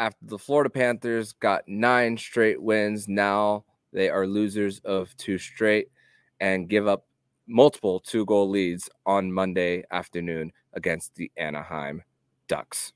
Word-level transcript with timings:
after 0.00 0.24
the 0.26 0.38
Florida 0.38 0.70
Panthers 0.70 1.34
got 1.34 1.68
nine 1.68 2.16
straight 2.16 2.60
wins. 2.60 3.06
Now 3.06 3.64
they 3.92 4.08
are 4.08 4.26
losers 4.26 4.80
of 4.80 5.14
two 5.18 5.36
straight 5.36 5.88
and 6.40 6.68
give 6.68 6.88
up 6.88 7.04
multiple 7.46 8.00
two 8.00 8.24
goal 8.24 8.48
leads 8.48 8.88
on 9.04 9.30
Monday 9.30 9.84
afternoon 9.90 10.52
against 10.72 11.14
the 11.16 11.30
Anaheim 11.36 12.02
Ducks. 12.48 12.92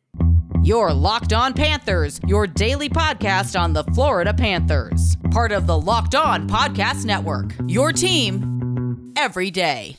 Your 0.62 0.94
Locked 0.94 1.34
On 1.34 1.52
Panthers, 1.52 2.20
your 2.26 2.46
daily 2.46 2.88
podcast 2.88 3.60
on 3.60 3.74
the 3.74 3.84
Florida 3.84 4.32
Panthers. 4.32 5.16
Part 5.30 5.52
of 5.52 5.66
the 5.66 5.78
Locked 5.78 6.14
On 6.14 6.48
Podcast 6.48 7.04
Network. 7.04 7.54
Your 7.66 7.92
team 7.92 9.12
every 9.14 9.50
day. 9.50 9.98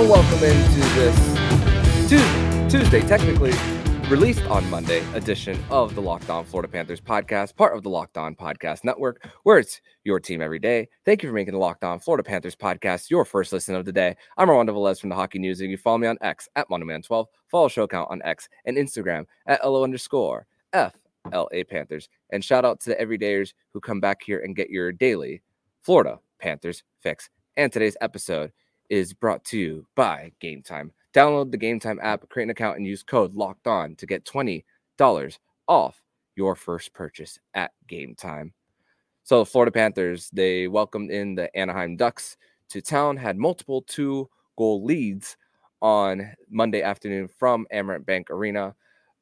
And 0.00 0.08
welcome 0.08 0.42
into 0.42 0.80
this 0.94 2.72
Tuesday, 2.72 3.02
technically 3.02 3.52
released 4.08 4.40
on 4.44 4.68
Monday 4.70 5.04
edition 5.12 5.62
of 5.68 5.94
the 5.94 6.00
Locked 6.00 6.30
On 6.30 6.42
Florida 6.42 6.72
Panthers 6.72 7.02
podcast, 7.02 7.54
part 7.54 7.76
of 7.76 7.82
the 7.82 7.90
Locked 7.90 8.16
On 8.16 8.34
Podcast 8.34 8.82
Network, 8.82 9.28
where 9.42 9.58
it's 9.58 9.82
your 10.04 10.18
team 10.18 10.40
every 10.40 10.58
day. 10.58 10.88
Thank 11.04 11.22
you 11.22 11.28
for 11.28 11.34
making 11.34 11.52
the 11.52 11.60
Locked 11.60 11.84
On 11.84 12.00
Florida 12.00 12.22
Panthers 12.22 12.56
podcast 12.56 13.10
your 13.10 13.26
first 13.26 13.52
listen 13.52 13.74
of 13.74 13.84
the 13.84 13.92
day. 13.92 14.16
I'm 14.38 14.48
Armando 14.48 14.72
Velez 14.72 14.98
from 14.98 15.10
the 15.10 15.16
Hockey 15.16 15.38
News, 15.38 15.60
and 15.60 15.70
you 15.70 15.76
follow 15.76 15.98
me 15.98 16.06
on 16.06 16.16
X 16.22 16.48
at 16.56 16.66
Mandoman12. 16.70 17.26
Follow 17.48 17.68
show 17.68 17.82
account 17.82 18.10
on 18.10 18.22
X 18.24 18.48
and 18.64 18.78
Instagram 18.78 19.26
at 19.44 19.62
LO 19.62 19.84
underscore 19.84 20.46
FLA 20.72 21.64
Panthers. 21.68 22.08
And 22.30 22.42
shout 22.42 22.64
out 22.64 22.80
to 22.80 22.88
the 22.88 22.96
everydayers 22.96 23.52
who 23.74 23.80
come 23.80 24.00
back 24.00 24.22
here 24.24 24.40
and 24.40 24.56
get 24.56 24.70
your 24.70 24.92
daily 24.92 25.42
Florida 25.82 26.20
Panthers 26.38 26.84
fix. 27.00 27.28
And 27.58 27.70
today's 27.70 27.98
episode 28.00 28.52
is 28.90 29.14
brought 29.14 29.44
to 29.46 29.58
you 29.58 29.86
by 29.94 30.32
Game 30.40 30.62
Time. 30.62 30.92
Download 31.14 31.50
the 31.50 31.56
Game 31.56 31.80
Time 31.80 31.98
app, 32.02 32.28
create 32.28 32.44
an 32.44 32.50
account, 32.50 32.76
and 32.76 32.86
use 32.86 33.02
code 33.02 33.34
Locked 33.34 33.66
On 33.66 33.96
to 33.96 34.06
get 34.06 34.24
twenty 34.24 34.64
dollars 34.98 35.38
off 35.66 36.02
your 36.36 36.54
first 36.54 36.92
purchase 36.92 37.38
at 37.54 37.70
Game 37.88 38.14
Time. 38.14 38.52
So, 39.22 39.38
the 39.38 39.46
Florida 39.46 39.72
Panthers 39.72 40.28
they 40.32 40.68
welcomed 40.68 41.10
in 41.10 41.34
the 41.34 41.54
Anaheim 41.56 41.96
Ducks 41.96 42.36
to 42.70 42.82
town, 42.82 43.16
had 43.16 43.38
multiple 43.38 43.82
two 43.82 44.28
goal 44.56 44.84
leads 44.84 45.36
on 45.82 46.32
Monday 46.50 46.82
afternoon 46.82 47.28
from 47.38 47.66
Amerant 47.72 48.04
Bank 48.04 48.30
Arena, 48.30 48.74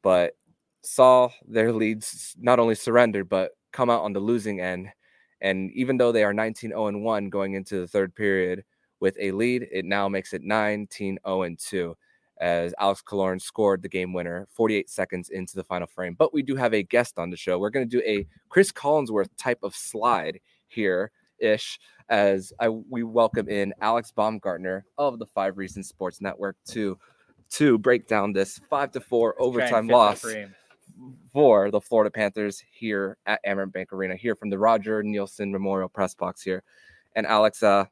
but 0.03 0.35
saw 0.83 1.29
their 1.47 1.73
leads 1.73 2.35
not 2.39 2.59
only 2.59 2.75
surrender 2.75 3.25
but 3.25 3.53
come 3.73 3.91
out 3.91 4.03
on 4.03 4.13
the 4.13 4.21
losing 4.21 4.61
end. 4.61 4.89
And 5.41 5.71
even 5.73 5.97
though 5.97 6.13
they 6.13 6.25
are 6.25 6.35
19 6.35 6.71
0 6.71 6.99
1 6.99 7.31
going 7.31 7.55
into 7.55 7.81
the 7.81 7.87
third 7.87 8.15
period, 8.15 8.65
with 9.01 9.17
a 9.21 9.33
lead. 9.33 9.69
It 9.71 9.85
now 9.85 10.09
makes 10.09 10.33
it 10.33 10.43
19 10.43 11.19
0 11.27 11.49
2 11.59 11.97
as 12.41 12.73
Alex 12.79 13.03
Killorn 13.05 13.41
scored 13.41 13.83
the 13.83 13.89
game 13.89 14.13
winner 14.13 14.47
48 14.53 14.89
seconds 14.89 15.31
into 15.31 15.57
the 15.57 15.65
final 15.65 15.87
frame. 15.87 16.15
But 16.17 16.33
we 16.33 16.43
do 16.43 16.55
have 16.57 16.73
a 16.73 16.83
guest 16.83 17.19
on 17.19 17.31
the 17.31 17.37
show. 17.37 17.59
We're 17.59 17.71
going 17.71 17.89
to 17.89 17.97
do 17.97 18.03
a 18.07 18.27
Chris 18.49 18.71
Collinsworth 18.71 19.31
type 19.37 19.59
of 19.63 19.75
slide 19.75 20.41
here 20.69 21.11
ish 21.39 21.79
as 22.09 22.53
I, 22.59 22.69
we 22.69 23.03
welcome 23.03 23.49
in 23.49 23.75
Alex 23.81 24.13
Baumgartner 24.13 24.85
of 24.97 25.19
the 25.19 25.27
Five 25.27 25.59
Reasons 25.59 25.89
Sports 25.89 26.21
Network 26.21 26.57
to 26.69 26.99
to 27.51 27.79
break 27.79 28.07
down 28.07 28.33
this 28.33 28.61
five 28.69 28.93
to 28.93 29.01
four 29.01 29.35
overtime 29.41 29.89
loss 29.89 30.25
for 31.33 31.71
the 31.71 31.81
Florida 31.81 32.11
Panthers 32.11 32.63
here 32.71 33.17
at 33.27 33.41
Amerant 33.47 33.73
Bank 33.73 33.93
Arena, 33.93 34.17
here 34.17 34.35
from 34.35 34.51
the 34.51 34.59
Roger 34.59 35.03
Neilson 35.03 35.51
Memorial 35.51 35.89
Press 35.89 36.15
Box 36.15 36.43
here. 36.43 36.63
And 37.15 37.27
Alex, 37.27 37.63
uh, 37.63 37.87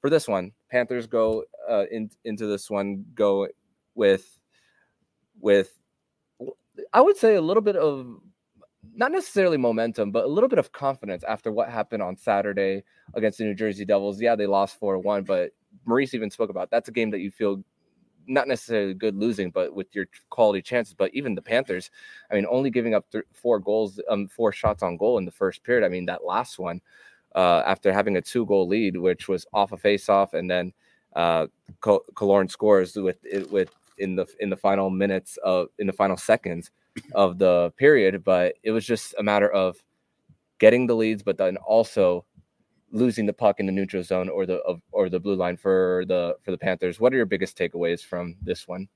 for 0.00 0.10
this 0.10 0.28
one, 0.28 0.52
Panthers 0.70 1.06
go 1.06 1.44
uh, 1.68 1.84
in, 1.90 2.10
into 2.24 2.46
this 2.46 2.70
one 2.70 3.04
go 3.14 3.48
with 3.94 4.38
with 5.40 5.72
I 6.92 7.00
would 7.00 7.16
say 7.16 7.34
a 7.34 7.40
little 7.40 7.62
bit 7.62 7.76
of 7.76 8.20
not 8.94 9.12
necessarily 9.12 9.56
momentum, 9.56 10.10
but 10.10 10.24
a 10.24 10.28
little 10.28 10.48
bit 10.48 10.58
of 10.58 10.72
confidence 10.72 11.24
after 11.24 11.52
what 11.52 11.68
happened 11.68 12.02
on 12.02 12.16
Saturday 12.16 12.82
against 13.14 13.38
the 13.38 13.44
New 13.44 13.54
Jersey 13.54 13.84
Devils. 13.84 14.20
Yeah, 14.20 14.36
they 14.36 14.46
lost 14.46 14.78
4 14.78 14.98
1, 14.98 15.24
but 15.24 15.50
Maurice 15.84 16.14
even 16.14 16.30
spoke 16.30 16.50
about 16.50 16.70
that's 16.70 16.88
a 16.88 16.92
game 16.92 17.10
that 17.10 17.20
you 17.20 17.30
feel 17.30 17.62
not 18.26 18.46
necessarily 18.46 18.94
good 18.94 19.16
losing, 19.16 19.50
but 19.50 19.74
with 19.74 19.94
your 19.94 20.06
quality 20.30 20.60
chances. 20.60 20.94
But 20.94 21.12
even 21.14 21.34
the 21.34 21.42
Panthers, 21.42 21.90
I 22.30 22.34
mean, 22.34 22.46
only 22.50 22.70
giving 22.70 22.94
up 22.94 23.10
th- 23.10 23.24
four 23.32 23.58
goals, 23.58 24.00
um, 24.08 24.28
four 24.28 24.52
shots 24.52 24.82
on 24.82 24.96
goal 24.96 25.18
in 25.18 25.24
the 25.24 25.30
first 25.30 25.64
period. 25.64 25.84
I 25.84 25.88
mean, 25.88 26.06
that 26.06 26.24
last 26.24 26.58
one, 26.58 26.80
uh, 27.38 27.62
after 27.64 27.92
having 27.92 28.16
a 28.16 28.20
two 28.20 28.44
goal 28.46 28.66
lead, 28.66 28.96
which 28.96 29.28
was 29.28 29.46
off 29.52 29.70
a 29.70 29.76
face 29.76 30.08
off, 30.08 30.34
and 30.34 30.50
then 30.50 30.72
uh, 31.14 31.46
Killorn 31.80 32.50
scores 32.50 32.96
with 32.96 33.18
with 33.48 33.70
in 33.98 34.16
the 34.16 34.26
in 34.40 34.50
the 34.50 34.56
final 34.56 34.90
minutes 34.90 35.38
of 35.44 35.68
in 35.78 35.86
the 35.86 35.92
final 35.92 36.16
seconds 36.16 36.72
of 37.14 37.38
the 37.38 37.72
period. 37.76 38.24
But 38.24 38.56
it 38.64 38.72
was 38.72 38.84
just 38.84 39.14
a 39.18 39.22
matter 39.22 39.48
of 39.48 39.76
getting 40.58 40.88
the 40.88 40.96
leads, 40.96 41.22
but 41.22 41.38
then 41.38 41.56
also 41.58 42.24
losing 42.90 43.26
the 43.26 43.32
puck 43.32 43.60
in 43.60 43.66
the 43.66 43.72
neutral 43.72 44.02
zone 44.02 44.28
or 44.28 44.44
the 44.44 44.60
or 44.90 45.08
the 45.08 45.20
blue 45.20 45.36
line 45.36 45.56
for 45.56 46.02
the 46.08 46.34
for 46.42 46.50
the 46.50 46.58
Panthers. 46.58 46.98
What 46.98 47.12
are 47.12 47.16
your 47.16 47.26
biggest 47.26 47.56
takeaways 47.56 48.04
from 48.04 48.34
this 48.42 48.66
one? 48.66 48.88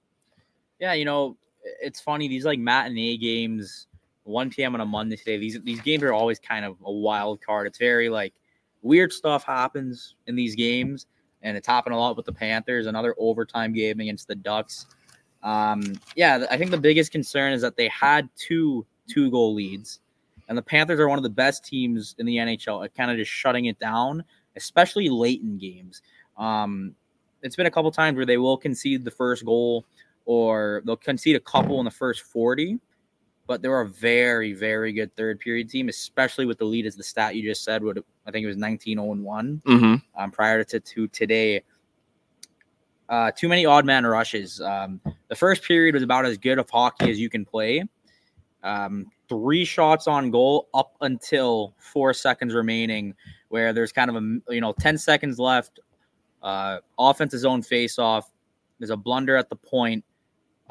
Yeah, 0.80 0.94
you 0.94 1.04
know, 1.04 1.36
it's 1.80 2.00
funny 2.00 2.26
these 2.26 2.44
like 2.44 2.58
matinee 2.58 3.18
games 3.18 3.86
1 4.24 4.50
p.m. 4.50 4.74
on 4.74 4.80
a 4.80 4.86
Monday 4.86 5.16
today. 5.16 5.38
These 5.38 5.60
these 5.62 5.80
games 5.80 6.02
are 6.02 6.12
always 6.12 6.38
kind 6.38 6.64
of 6.64 6.76
a 6.84 6.92
wild 6.92 7.40
card. 7.40 7.66
It's 7.66 7.78
very 7.78 8.08
like 8.08 8.34
weird 8.82 9.12
stuff 9.12 9.44
happens 9.44 10.16
in 10.26 10.36
these 10.36 10.54
games, 10.54 11.06
and 11.42 11.56
it's 11.56 11.66
happened 11.66 11.94
a 11.94 11.98
lot 11.98 12.16
with 12.16 12.26
the 12.26 12.32
Panthers. 12.32 12.86
Another 12.86 13.14
overtime 13.18 13.72
game 13.72 14.00
against 14.00 14.28
the 14.28 14.34
Ducks. 14.34 14.86
Um, 15.42 15.94
yeah, 16.14 16.46
I 16.50 16.56
think 16.56 16.70
the 16.70 16.78
biggest 16.78 17.10
concern 17.10 17.52
is 17.52 17.62
that 17.62 17.76
they 17.76 17.88
had 17.88 18.28
two 18.36 18.86
two 19.08 19.30
goal 19.30 19.54
leads, 19.54 20.00
and 20.48 20.56
the 20.56 20.62
Panthers 20.62 21.00
are 21.00 21.08
one 21.08 21.18
of 21.18 21.24
the 21.24 21.30
best 21.30 21.64
teams 21.64 22.14
in 22.18 22.26
the 22.26 22.36
NHL 22.36 22.84
at 22.84 22.94
kind 22.94 23.10
of 23.10 23.16
just 23.16 23.30
shutting 23.30 23.66
it 23.66 23.78
down, 23.78 24.24
especially 24.56 25.08
late 25.08 25.42
in 25.42 25.58
games. 25.58 26.02
Um, 26.36 26.94
it's 27.42 27.56
been 27.56 27.66
a 27.66 27.70
couple 27.70 27.90
times 27.90 28.16
where 28.16 28.26
they 28.26 28.38
will 28.38 28.56
concede 28.56 29.04
the 29.04 29.10
first 29.10 29.44
goal, 29.44 29.84
or 30.26 30.82
they'll 30.86 30.96
concede 30.96 31.34
a 31.34 31.40
couple 31.40 31.80
in 31.80 31.84
the 31.84 31.90
first 31.90 32.22
forty 32.22 32.78
but 33.52 33.60
they 33.60 33.68
were 33.68 33.82
a 33.82 33.88
very, 33.88 34.54
very 34.54 34.94
good 34.94 35.14
third 35.14 35.38
period 35.38 35.68
team, 35.68 35.90
especially 35.90 36.46
with 36.46 36.56
the 36.56 36.64
lead 36.64 36.86
as 36.86 36.96
the 36.96 37.02
stat 37.02 37.36
you 37.36 37.42
just 37.42 37.62
said. 37.62 37.84
Would 37.84 38.02
I 38.26 38.30
think 38.30 38.44
it 38.44 38.46
was 38.46 38.56
19 38.56 38.96
0 38.96 39.12
1 39.12 39.62
mm-hmm. 39.66 39.94
um, 40.16 40.30
prior 40.30 40.64
to, 40.64 40.80
to 40.80 41.06
today. 41.08 41.62
Uh, 43.10 43.30
too 43.30 43.50
many 43.50 43.66
odd 43.66 43.84
man 43.84 44.06
rushes. 44.06 44.58
Um, 44.58 45.02
the 45.28 45.34
first 45.36 45.64
period 45.64 45.94
was 45.94 46.02
about 46.02 46.24
as 46.24 46.38
good 46.38 46.58
of 46.58 46.70
hockey 46.70 47.10
as 47.10 47.20
you 47.20 47.28
can 47.28 47.44
play. 47.44 47.84
Um, 48.62 49.10
three 49.28 49.66
shots 49.66 50.08
on 50.08 50.30
goal 50.30 50.70
up 50.72 50.96
until 51.02 51.74
four 51.76 52.14
seconds 52.14 52.54
remaining, 52.54 53.14
where 53.50 53.74
there's 53.74 53.92
kind 53.92 54.08
of 54.08 54.16
a 54.16 54.54
you 54.54 54.62
know 54.62 54.72
10 54.80 54.96
seconds 54.96 55.38
left. 55.38 55.78
Uh, 56.42 56.78
offensive 56.98 57.40
zone 57.40 57.60
face 57.60 57.98
off. 57.98 58.32
There's 58.78 58.88
a 58.88 58.96
blunder 58.96 59.36
at 59.36 59.50
the 59.50 59.56
point 59.56 60.06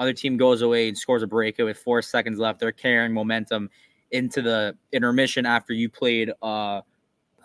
other 0.01 0.13
team 0.13 0.35
goes 0.35 0.63
away 0.63 0.87
and 0.87 0.97
scores 0.97 1.21
a 1.21 1.27
breakaway 1.27 1.67
with 1.67 1.77
four 1.77 2.01
seconds 2.01 2.39
left. 2.39 2.59
They're 2.59 2.71
carrying 2.71 3.13
momentum 3.13 3.69
into 4.09 4.41
the 4.41 4.75
intermission 4.91 5.45
after 5.45 5.73
you 5.73 5.89
played 5.89 6.31
a 6.41 6.81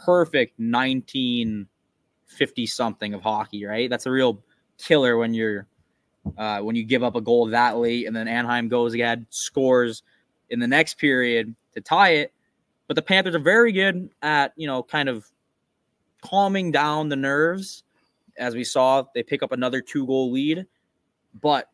perfect 0.07 0.59
1950 0.59 2.67
something 2.67 3.13
of 3.13 3.21
hockey, 3.21 3.67
right? 3.67 3.91
That's 3.91 4.07
a 4.07 4.11
real 4.11 4.43
killer 4.79 5.19
when 5.19 5.35
you're 5.35 5.67
uh, 6.39 6.61
when 6.61 6.75
you 6.75 6.83
give 6.83 7.03
up 7.03 7.15
a 7.15 7.21
goal 7.21 7.47
that 7.47 7.77
late 7.77 8.07
and 8.07 8.17
then 8.17 8.27
Anaheim 8.27 8.69
goes 8.69 8.95
again, 8.95 9.27
scores 9.29 10.03
in 10.49 10.59
the 10.59 10.67
next 10.67 10.95
period 10.95 11.55
to 11.75 11.83
tie 11.83 12.15
it. 12.15 12.33
But 12.89 12.97
the 12.97 13.03
Panthers 13.03 13.35
are 13.35 13.41
very 13.41 13.71
good 13.71 14.09
at, 14.23 14.55
you 14.57 14.67
know, 14.67 14.83
kind 14.83 15.11
of 15.11 15.27
calming 16.23 16.73
down 16.73 17.11
the 17.11 17.17
nerves. 17.17 17.85
As 18.39 18.55
we 18.55 18.65
saw, 18.65 19.05
they 19.15 19.23
pick 19.23 19.43
up 19.43 19.53
another 19.53 19.83
two 19.83 20.07
goal 20.07 20.33
lead. 20.33 20.67
But 21.41 21.69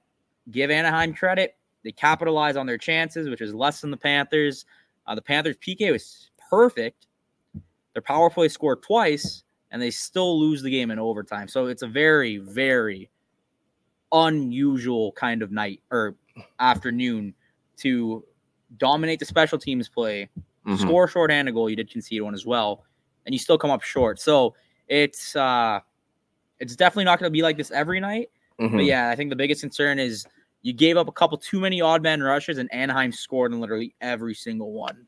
give 0.51 0.71
Anaheim 0.71 1.15
credit. 1.15 1.57
They 1.85 1.93
capitalize 1.93 2.57
on 2.57 2.67
their 2.67 2.79
chances, 2.79 3.29
which 3.29 3.41
is 3.41 3.55
less 3.55 3.81
than 3.81 3.91
the 3.91 3.97
Panthers. 3.97 4.65
Uh, 5.07 5.15
the 5.15 5.23
Panthers' 5.23 5.57
PK 5.57 5.93
was 5.93 6.31
perfect. 6.51 7.07
Their 7.93 8.03
power 8.03 8.31
play 8.31 8.49
scored 8.49 8.83
twice, 8.83 9.43
and 9.71 9.83
they 9.83 9.91
still 9.91 10.39
lose 10.39 10.63
the 10.63 10.71
game 10.71 10.91
in 10.91 10.99
overtime. 10.99 11.49
So 11.49 11.67
it's 11.67 11.83
a 11.83 11.87
very, 11.87 12.39
very 12.39 13.11
unusual 14.13 15.13
kind 15.13 15.43
of 15.43 15.51
night 15.51 15.81
or 15.91 16.15
afternoon 16.61 17.35
to 17.79 18.25
dominate 18.79 19.19
the 19.19 19.25
special 19.25 19.59
teams 19.59 19.89
play, 19.89 20.29
mm-hmm. 20.67 20.77
score 20.77 21.09
short-handed 21.09 21.53
goal. 21.53 21.69
You 21.69 21.77
did 21.77 21.91
concede 21.91 22.23
one 22.23 22.35
as 22.35 22.47
well, 22.47 22.85
and 23.27 23.35
you 23.35 23.39
still 23.39 23.59
come 23.59 23.71
up 23.71 23.83
short. 23.83 24.21
So 24.21 24.55
it's 24.89 25.35
uh, 25.35 25.81
it's 26.61 26.77
definitely 26.77 27.05
not 27.05 27.19
going 27.19 27.31
to 27.31 27.33
be 27.33 27.43
like 27.43 27.57
this 27.57 27.71
every 27.71 28.01
night. 28.01 28.31
Mm-hmm. 28.63 28.77
But 28.77 28.85
yeah, 28.85 29.11
I 29.11 29.17
think 29.17 29.31
the 29.31 29.37
biggest 29.37 29.61
concern 29.61 29.99
is 29.99 30.27
you 30.63 30.73
gave 30.73 30.97
up 30.97 31.09
a 31.09 31.13
couple 31.13 31.37
too 31.39 31.61
many 31.61 31.81
odd 31.81 32.03
man 32.03 32.23
rushes, 32.23 32.59
and 32.59 32.73
Anaheim 32.73 33.13
scored 33.13 33.53
in 33.53 33.61
literally 33.61 33.95
every 34.01 34.35
single 34.35 34.73
one. 34.73 35.07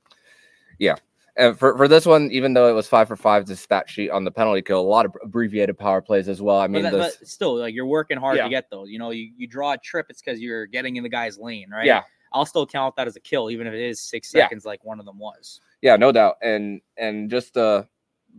Yeah. 0.78 0.96
And 1.36 1.58
for, 1.58 1.76
for 1.76 1.88
this 1.88 2.06
one, 2.06 2.30
even 2.30 2.54
though 2.54 2.68
it 2.68 2.72
was 2.72 2.86
five 2.86 3.08
for 3.08 3.16
five, 3.16 3.46
the 3.46 3.56
stat 3.56 3.90
sheet 3.90 4.10
on 4.10 4.22
the 4.24 4.30
penalty 4.30 4.62
kill, 4.62 4.80
a 4.80 4.82
lot 4.82 5.04
of 5.04 5.16
abbreviated 5.22 5.76
power 5.76 6.00
plays 6.00 6.28
as 6.28 6.40
well. 6.40 6.58
I 6.58 6.68
mean, 6.68 6.82
but, 6.84 6.92
that, 6.92 6.96
this, 6.96 7.16
but 7.16 7.28
still, 7.28 7.56
like 7.56 7.74
you're 7.74 7.86
working 7.86 8.18
hard 8.18 8.36
Yeah. 8.36 8.44
to 8.44 8.50
get 8.50 8.70
those. 8.70 8.88
You 8.90 9.00
know, 9.00 9.10
you, 9.10 9.30
you 9.36 9.48
draw 9.48 9.72
a 9.72 9.78
trip, 9.78 10.06
it's 10.10 10.20
because 10.22 10.40
you're 10.40 10.66
getting 10.66 10.94
in 10.96 11.02
the 11.02 11.08
guy's 11.08 11.36
lane, 11.38 11.70
right? 11.70 11.86
yeah, 11.86 12.02
I'll 12.32 12.46
still 12.46 12.66
count 12.66 12.94
that 12.96 13.08
as 13.08 13.16
a 13.16 13.20
kill, 13.20 13.50
even 13.50 13.66
if 13.66 13.74
it 13.74 13.80
is 13.80 14.00
six 14.00 14.32
Yeah. 14.32 14.44
seconds, 14.44 14.64
like 14.64 14.84
one 14.84 15.00
of 15.00 15.06
them 15.06 15.18
was. 15.18 15.60
yeah, 15.82 15.96
no 15.96 16.12
doubt. 16.12 16.36
And 16.40 16.80
and 16.96 17.28
just 17.28 17.56
uh, 17.56 17.82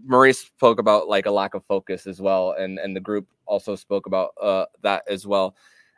Maurice 0.03 0.39
spoke 0.39 0.79
about 0.79 1.07
like 1.07 1.25
a 1.25 1.31
lack 1.31 1.53
of 1.53 1.63
focus 1.65 2.07
as 2.07 2.21
well, 2.21 2.51
and 2.57 2.79
and 2.79 2.95
the 2.95 2.99
group 2.99 3.27
also 3.45 3.75
spoke 3.75 4.05
about 4.07 4.31
uh 4.41 4.65
that 4.81 5.03
as 5.09 5.25
well. 5.25 5.55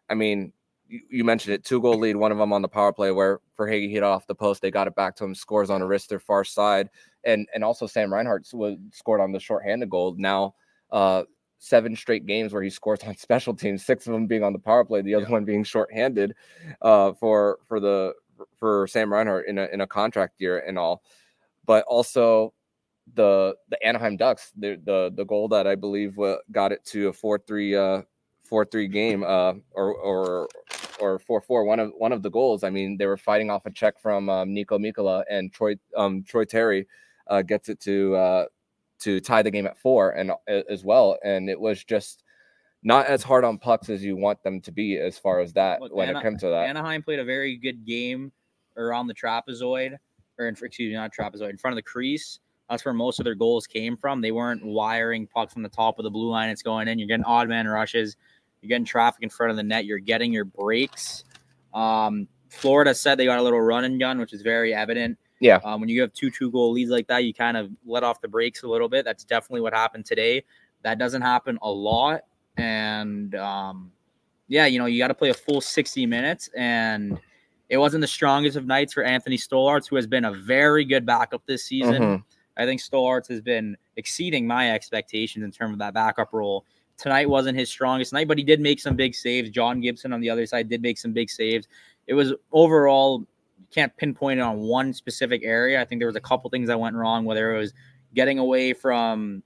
I 0.09 0.13
mean, 0.13 0.53
you, 0.87 1.01
you 1.09 1.23
mentioned 1.23 1.53
it, 1.53 1.63
two 1.63 1.81
goal 1.81 1.97
lead, 1.97 2.15
one 2.15 2.31
of 2.31 2.37
them 2.37 2.53
on 2.53 2.61
the 2.61 2.67
power 2.67 2.93
play 2.93 3.11
where 3.11 3.41
Verhaeghe 3.57 3.91
hit 3.91 4.03
off 4.03 4.27
the 4.27 4.35
post, 4.35 4.61
they 4.61 4.71
got 4.71 4.87
it 4.87 4.95
back 4.95 5.15
to 5.17 5.25
him, 5.25 5.35
scores 5.35 5.69
on 5.69 5.81
a 5.81 5.85
wrist 5.87 6.09
their 6.09 6.19
far 6.19 6.43
side, 6.43 6.89
and 7.23 7.47
and 7.53 7.63
also 7.63 7.87
Sam 7.87 8.13
Reinhart 8.13 8.47
was 8.53 8.77
scored 8.91 9.21
on 9.21 9.31
the 9.31 9.39
shorthanded 9.39 9.89
goal. 9.89 10.15
Now, 10.17 10.55
uh, 10.91 11.23
seven 11.59 11.95
straight 11.95 12.25
games 12.25 12.53
where 12.53 12.61
he 12.63 12.69
scores 12.69 12.99
on 13.03 13.17
special 13.17 13.53
teams, 13.55 13.85
six 13.85 14.07
of 14.07 14.13
them 14.13 14.27
being 14.27 14.43
on 14.43 14.53
the 14.53 14.59
power 14.59 14.85
play, 14.85 15.01
the 15.01 15.15
other 15.15 15.25
Yeah. 15.25 15.31
one 15.31 15.45
being 15.45 15.63
shorthanded, 15.63 16.35
uh, 16.81 17.13
for 17.13 17.59
for 17.67 17.79
the 17.79 18.13
for 18.55 18.87
Sam 18.87 19.11
Reinhart 19.11 19.47
in 19.47 19.57
a 19.57 19.65
in 19.67 19.81
a 19.81 19.87
contract 19.87 20.39
year 20.39 20.59
and 20.59 20.77
all, 20.77 21.01
but 21.65 21.83
also 21.85 22.53
the 23.15 23.55
the 23.69 23.83
Anaheim 23.85 24.17
Ducks, 24.17 24.51
the 24.57 24.79
the 24.83 25.11
the 25.15 25.25
goal 25.25 25.47
that 25.49 25.67
I 25.67 25.75
believe 25.75 26.17
got 26.51 26.71
it 26.71 26.83
to 26.85 27.09
a 27.09 27.13
four 27.13 27.39
three 27.39 27.75
uh 27.75 28.01
four 28.43 28.65
three 28.65 28.87
game 28.87 29.23
uh 29.23 29.53
or 29.73 29.93
or 29.93 30.49
or 30.99 31.19
four 31.19 31.41
four 31.41 31.63
one 31.63 31.79
of 31.79 31.91
one 31.97 32.11
of 32.11 32.23
the 32.23 32.29
goals. 32.29 32.63
I 32.63 32.69
mean, 32.69 32.97
they 32.97 33.05
were 33.05 33.17
fighting 33.17 33.49
off 33.49 33.65
a 33.65 33.71
check 33.71 33.99
from 33.99 34.29
um, 34.29 34.49
Niko 34.49 34.79
Mikkola 34.79 35.23
and 35.29 35.51
Troy 35.51 35.75
um 35.95 36.23
Troy 36.23 36.45
Terry 36.45 36.87
uh 37.27 37.41
gets 37.41 37.69
it 37.69 37.79
to 37.81 38.15
uh 38.15 38.45
to 38.99 39.19
tie 39.19 39.43
the 39.43 39.51
game 39.51 39.67
at 39.67 39.77
four 39.77 40.11
and 40.11 40.31
uh, 40.31 40.61
as 40.69 40.83
well, 40.83 41.17
and 41.23 41.49
it 41.49 41.59
was 41.59 41.83
just 41.83 42.23
not 42.83 43.07
as 43.07 43.23
hard 43.23 43.43
on 43.43 43.57
pucks 43.57 43.89
as 43.89 44.03
you 44.03 44.15
want 44.15 44.41
them 44.43 44.61
to 44.61 44.71
be 44.71 44.97
as 44.97 45.17
far 45.17 45.39
as 45.39 45.53
that 45.53 45.81
Look, 45.81 45.93
when 45.95 46.09
Ana- 46.09 46.19
it 46.19 46.23
comes 46.23 46.41
to 46.41 46.49
that. 46.49 46.69
Anaheim 46.69 47.03
played 47.03 47.19
a 47.19 47.25
very 47.25 47.57
good 47.57 47.85
game 47.85 48.31
around 48.77 49.07
the 49.07 49.13
trapezoid, 49.13 49.97
or 50.37 50.47
in, 50.47 50.53
excuse 50.53 50.89
me, 50.89 50.93
not 50.93 51.11
trapezoid, 51.13 51.49
in 51.49 51.57
front 51.57 51.73
of 51.73 51.75
the 51.75 51.81
crease. 51.81 52.39
That's 52.69 52.83
where 52.83 52.93
most 52.93 53.19
of 53.19 53.23
their 53.23 53.35
goals 53.35 53.65
came 53.65 53.95
from. 53.95 54.21
They 54.21 54.31
weren't 54.31 54.65
wiring 54.65 55.27
pucks 55.27 55.53
from 55.53 55.63
the 55.63 55.69
top 55.69 55.99
of 55.99 56.03
the 56.03 56.09
blue 56.11 56.29
line. 56.29 56.49
It's 56.49 56.61
going 56.61 56.87
in. 56.87 56.99
You're 56.99 57.07
getting 57.07 57.23
odd 57.25 57.47
man 57.47 57.67
rushes. 57.67 58.17
You're 58.61 58.67
getting 58.69 58.85
traffic 58.85 59.23
in 59.23 59.29
front 59.29 59.51
of 59.51 59.57
the 59.57 59.63
net. 59.63 59.85
You're 59.85 59.99
getting 59.99 60.33
your 60.33 60.45
breaks. 60.45 61.23
Um, 61.73 62.27
Florida 62.49 62.93
said 62.93 63.17
they 63.17 63.25
got 63.25 63.39
a 63.39 63.43
little 63.43 63.61
run 63.61 63.83
and 63.85 63.99
gun, 63.99 64.19
which 64.19 64.33
is 64.33 64.41
very 64.41 64.73
evident. 64.73 65.17
Yeah. 65.39 65.59
Um, 65.63 65.79
when 65.79 65.89
you 65.89 66.01
have 66.01 66.11
two 66.13 66.31
two 66.31 66.51
goal 66.51 66.71
leads 66.71 66.89
like 66.89 67.07
that, 67.07 67.23
you 67.23 67.33
kind 67.33 67.55
of 67.55 67.69
let 67.85 68.03
off 68.03 68.19
the 68.21 68.27
brakes 68.27 68.63
a 68.63 68.67
little 68.67 68.89
bit. 68.89 69.05
That's 69.05 69.23
definitely 69.23 69.61
what 69.61 69.73
happened 69.73 70.05
today. 70.05 70.43
That 70.83 70.97
doesn't 70.97 71.21
happen 71.21 71.59
a 71.61 71.71
lot. 71.71 72.21
And 72.57 73.35
um, 73.35 73.91
yeah, 74.47 74.65
you 74.65 74.79
know, 74.79 74.87
you 74.87 74.97
got 74.97 75.09
to 75.09 75.13
play 75.13 75.29
a 75.29 75.33
full 75.33 75.61
60 75.61 76.05
minutes. 76.05 76.49
And 76.55 77.19
it 77.69 77.77
wasn't 77.77 78.01
the 78.01 78.07
strongest 78.07 78.57
of 78.57 78.65
nights 78.65 78.93
for 78.93 79.03
Anthony 79.03 79.37
Stolarz, 79.37 79.87
who 79.87 79.95
has 79.97 80.07
been 80.07 80.25
a 80.25 80.31
very 80.33 80.83
good 80.85 81.05
backup 81.05 81.45
this 81.45 81.65
season. 81.65 82.01
Mhm. 82.01 82.23
I 82.57 82.65
think 82.65 82.81
Stolarz 82.81 83.27
has 83.29 83.41
been 83.41 83.77
exceeding 83.95 84.47
my 84.47 84.71
expectations 84.71 85.45
in 85.45 85.51
terms 85.51 85.73
of 85.73 85.79
that 85.79 85.93
backup 85.93 86.33
role. 86.33 86.65
Tonight 86.97 87.29
wasn't 87.29 87.57
his 87.57 87.69
strongest 87.69 88.11
night, 88.11 88.27
but 88.27 88.37
he 88.37 88.43
did 88.43 88.59
make 88.59 88.79
some 88.79 88.95
big 88.95 89.13
saves. 89.13 89.49
John 89.51 89.79
Gibson 89.79 90.11
on 90.13 90.19
the 90.19 90.29
other 90.29 90.45
side 90.47 90.67
did 90.67 90.81
make 90.81 90.97
some 90.97 91.13
big 91.13 91.29
saves. 91.29 91.67
It 92.07 92.15
was 92.15 92.33
overall, 92.51 93.19
you 93.59 93.67
can't 93.71 93.95
pinpoint 93.97 94.39
it 94.39 94.41
on 94.41 94.59
one 94.59 94.93
specific 94.93 95.41
area. 95.43 95.79
I 95.79 95.85
think 95.85 95.99
there 95.99 96.07
was 96.07 96.15
a 96.15 96.21
couple 96.21 96.49
things 96.49 96.67
that 96.67 96.79
went 96.79 96.95
wrong, 96.95 97.25
whether 97.25 97.55
it 97.55 97.59
was 97.59 97.73
getting 98.15 98.39
away 98.39 98.73
from, 98.73 99.43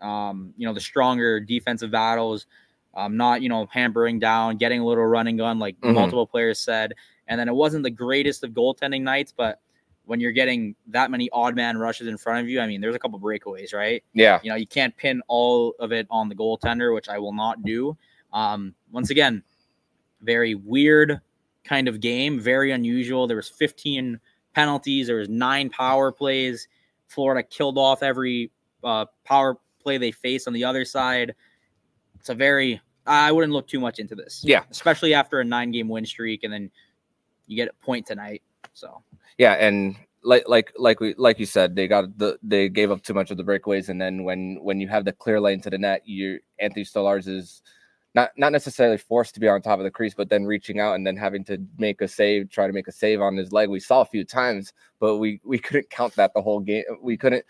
um, 0.00 0.54
you 0.56 0.66
know, 0.66 0.72
the 0.72 0.80
stronger 0.80 1.40
defensive 1.40 1.90
battles, 1.90 2.46
um, 2.94 3.16
not, 3.16 3.42
you 3.42 3.48
know, 3.50 3.66
hampering 3.70 4.18
down, 4.18 4.56
getting 4.56 4.80
a 4.80 4.86
little 4.86 5.04
running 5.04 5.36
gun, 5.36 5.58
like 5.58 5.78
Mhm. 5.80 5.94
multiple 5.94 6.26
players 6.26 6.58
said. 6.58 6.94
And 7.26 7.38
then 7.38 7.48
it 7.48 7.54
wasn't 7.54 7.82
the 7.82 7.90
greatest 7.90 8.44
of 8.44 8.52
goaltending 8.52 9.02
nights, 9.02 9.32
but 9.36 9.60
when 10.06 10.20
you're 10.20 10.32
getting 10.32 10.74
that 10.88 11.10
many 11.10 11.30
odd 11.32 11.56
man 11.56 11.78
rushes 11.78 12.06
in 12.06 12.16
front 12.18 12.40
of 12.40 12.48
you, 12.48 12.60
I 12.60 12.66
mean, 12.66 12.80
there's 12.80 12.94
a 12.94 12.98
couple 12.98 13.18
breakaways, 13.18 13.74
right? 13.74 14.02
Yeah. 14.12 14.40
You 14.42 14.50
know, 14.50 14.56
you 14.56 14.66
can't 14.66 14.96
pin 14.96 15.22
all 15.28 15.74
of 15.78 15.92
it 15.92 16.06
on 16.10 16.28
the 16.28 16.34
goaltender, 16.34 16.94
which 16.94 17.08
I 17.08 17.18
will 17.18 17.32
not 17.32 17.62
do. 17.62 17.96
Um, 18.32 18.74
once 18.90 19.10
again, 19.10 19.42
very 20.20 20.54
weird 20.54 21.20
kind 21.64 21.88
of 21.88 22.00
game, 22.00 22.38
very 22.38 22.72
unusual. 22.72 23.26
There 23.26 23.36
was 23.36 23.48
15 23.48 24.20
penalties, 24.54 25.06
there 25.06 25.16
was 25.16 25.28
nine 25.28 25.70
power 25.70 26.12
plays. 26.12 26.68
Florida 27.08 27.42
killed 27.42 27.78
off 27.78 28.02
every 28.02 28.50
uh, 28.82 29.06
power 29.24 29.56
play 29.82 29.98
they 29.98 30.10
faced 30.10 30.46
on 30.46 30.52
the 30.52 30.64
other 30.64 30.84
side. 30.84 31.34
It's 32.18 32.28
a 32.28 32.34
very 32.34 32.80
I 33.06 33.32
wouldn't 33.32 33.52
look 33.52 33.68
too 33.68 33.80
much 33.80 33.98
into 33.98 34.14
this. 34.14 34.42
Yeah. 34.44 34.62
Especially 34.70 35.12
after 35.14 35.40
a 35.40 35.44
nine 35.44 35.70
game 35.70 35.88
win 35.88 36.06
streak 36.06 36.42
and 36.42 36.52
then 36.52 36.70
you 37.46 37.56
get 37.56 37.68
a 37.68 37.84
point 37.84 38.06
tonight. 38.06 38.42
So 38.72 39.02
Yeah, 39.38 39.52
and 39.52 39.96
like 40.22 40.44
like 40.48 40.72
like 40.76 41.00
we 41.00 41.14
like 41.18 41.38
you 41.38 41.46
said, 41.46 41.76
they 41.76 41.88
got 41.88 42.16
the 42.18 42.38
they 42.42 42.68
gave 42.68 42.90
up 42.90 43.02
too 43.02 43.14
much 43.14 43.30
of 43.30 43.36
the 43.36 43.44
breakaways, 43.44 43.88
and 43.88 44.00
then 44.00 44.24
when 44.24 44.58
when 44.62 44.80
you 44.80 44.88
have 44.88 45.04
the 45.04 45.12
clear 45.12 45.40
lane 45.40 45.60
to 45.62 45.70
the 45.70 45.78
net, 45.78 46.02
you 46.06 46.40
Anthony 46.58 46.84
Stolarz 46.84 47.28
is 47.28 47.62
not 48.14 48.30
not 48.36 48.52
necessarily 48.52 48.96
forced 48.96 49.34
to 49.34 49.40
be 49.40 49.48
on 49.48 49.60
top 49.60 49.78
of 49.78 49.84
the 49.84 49.90
crease, 49.90 50.14
but 50.14 50.30
then 50.30 50.44
reaching 50.44 50.80
out 50.80 50.94
and 50.94 51.06
then 51.06 51.16
having 51.16 51.44
to 51.44 51.58
make 51.78 52.00
a 52.00 52.08
save, 52.08 52.48
try 52.50 52.66
to 52.66 52.72
make 52.72 52.88
a 52.88 52.92
save 52.92 53.20
on 53.20 53.36
his 53.36 53.52
leg. 53.52 53.68
We 53.68 53.80
saw 53.80 54.00
a 54.00 54.06
few 54.06 54.24
times, 54.24 54.72
but 55.00 55.18
we 55.18 55.40
we 55.44 55.58
couldn't 55.60 55.90
count 55.90 56.14
that 56.16 56.32
the 56.34 56.42
whole 56.42 56.60
game. 56.60 56.84
We 57.02 57.16
couldn't 57.16 57.44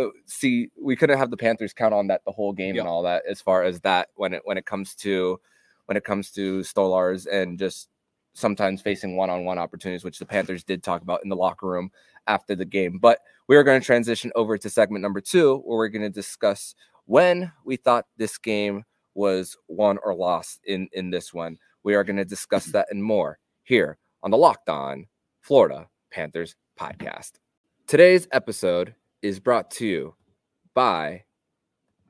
uh, 0.00 0.06
see 0.26 0.70
we 0.80 0.96
couldn't 0.96 1.18
have 1.18 1.30
the 1.30 1.36
Panthers 1.36 1.72
count 1.72 1.94
on 1.94 2.06
that 2.08 2.24
the 2.24 2.32
whole 2.32 2.52
game 2.52 2.78
and 2.78 2.88
all 2.88 3.02
that 3.02 3.22
as 3.28 3.40
far 3.40 3.64
as 3.64 3.80
that 3.80 4.08
when 4.14 4.32
it 4.34 4.42
when 4.44 4.56
it 4.56 4.66
comes 4.66 4.94
to 4.96 5.40
when 5.86 5.96
it 5.96 6.04
comes 6.04 6.30
to 6.32 6.60
Stolarz 6.60 7.26
and 7.30 7.58
just 7.58 7.88
sometimes 8.34 8.82
facing 8.82 9.16
one-on-one 9.16 9.58
opportunities, 9.58 10.04
which 10.04 10.18
the 10.18 10.26
Panthers 10.26 10.64
did 10.64 10.82
talk 10.82 11.02
about 11.02 11.22
in 11.22 11.30
the 11.30 11.36
locker 11.36 11.66
room 11.66 11.90
after 12.26 12.54
the 12.54 12.64
game. 12.64 12.98
But 12.98 13.20
we 13.48 13.56
are 13.56 13.62
going 13.62 13.80
to 13.80 13.86
transition 13.86 14.32
over 14.34 14.58
to 14.58 14.70
segment 14.70 15.02
number 15.02 15.20
two, 15.20 15.58
where 15.64 15.78
we're 15.78 15.88
going 15.88 16.02
to 16.02 16.10
discuss 16.10 16.74
when 17.06 17.50
we 17.64 17.76
thought 17.76 18.06
this 18.16 18.38
game 18.38 18.84
was 19.14 19.56
won 19.68 19.98
or 20.04 20.14
lost 20.14 20.60
in 20.64 20.88
in 20.92 21.10
this 21.10 21.32
one. 21.32 21.58
We 21.82 21.94
are 21.94 22.04
going 22.04 22.16
to 22.16 22.24
discuss 22.24 22.66
that 22.66 22.88
and 22.90 23.02
more 23.02 23.38
here 23.62 23.98
on 24.22 24.30
the 24.30 24.38
Locked 24.38 24.68
On 24.68 25.06
Florida 25.40 25.88
Panthers 26.10 26.56
podcast. 26.78 27.32
Today's 27.86 28.26
episode 28.32 28.94
is 29.22 29.38
brought 29.38 29.70
to 29.72 29.86
you 29.86 30.14
by 30.74 31.24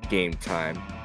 Game 0.09 0.35
Time. 0.35 1.03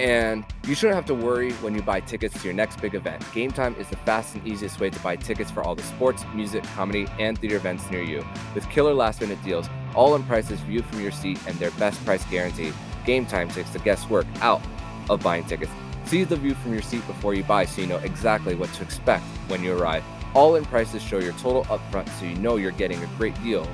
And 0.00 0.46
you 0.66 0.74
shouldn't 0.74 0.94
have 0.94 1.04
to 1.06 1.14
worry 1.14 1.52
when 1.54 1.74
you 1.74 1.82
buy 1.82 2.00
tickets 2.00 2.40
to 2.40 2.44
your 2.46 2.54
next 2.54 2.80
big 2.80 2.94
event. 2.94 3.22
Game 3.34 3.50
Time 3.50 3.74
is 3.74 3.86
the 3.90 3.96
fast 3.96 4.34
and 4.34 4.46
easiest 4.46 4.80
way 4.80 4.88
to 4.88 4.98
buy 5.00 5.14
tickets 5.14 5.50
for 5.50 5.62
all 5.62 5.74
the 5.74 5.82
sports, 5.82 6.24
music, 6.34 6.64
comedy, 6.74 7.06
and 7.18 7.36
theater 7.36 7.56
events 7.56 7.88
near 7.90 8.00
you. 8.02 8.24
With 8.54 8.66
killer 8.70 8.94
last 8.94 9.20
minute 9.20 9.42
deals, 9.44 9.68
all 9.94 10.14
in 10.14 10.22
prices 10.22 10.58
viewed 10.60 10.86
from 10.86 11.02
your 11.02 11.10
seat, 11.10 11.38
and 11.46 11.54
their 11.58 11.70
best 11.72 12.02
price 12.06 12.24
guarantee, 12.30 12.72
Game 13.04 13.26
Time 13.26 13.50
takes 13.50 13.68
the 13.70 13.78
guesswork 13.80 14.26
out 14.40 14.62
of 15.10 15.22
buying 15.22 15.44
tickets. 15.44 15.70
See 16.06 16.24
the 16.24 16.36
view 16.36 16.54
from 16.54 16.72
your 16.72 16.80
seat 16.80 17.06
before 17.06 17.34
you 17.34 17.44
buy 17.44 17.66
so 17.66 17.82
you 17.82 17.86
know 17.86 17.98
exactly 17.98 18.54
what 18.54 18.72
to 18.72 18.82
expect 18.82 19.24
when 19.48 19.62
you 19.62 19.76
arrive. 19.76 20.02
All 20.32 20.56
in 20.56 20.64
prices 20.64 21.02
show 21.02 21.18
your 21.18 21.34
total 21.34 21.64
upfront 21.64 22.08
so 22.18 22.24
you 22.24 22.36
know 22.36 22.56
you're 22.56 22.70
getting 22.70 23.04
a 23.04 23.06
great 23.18 23.34
deal 23.42 23.68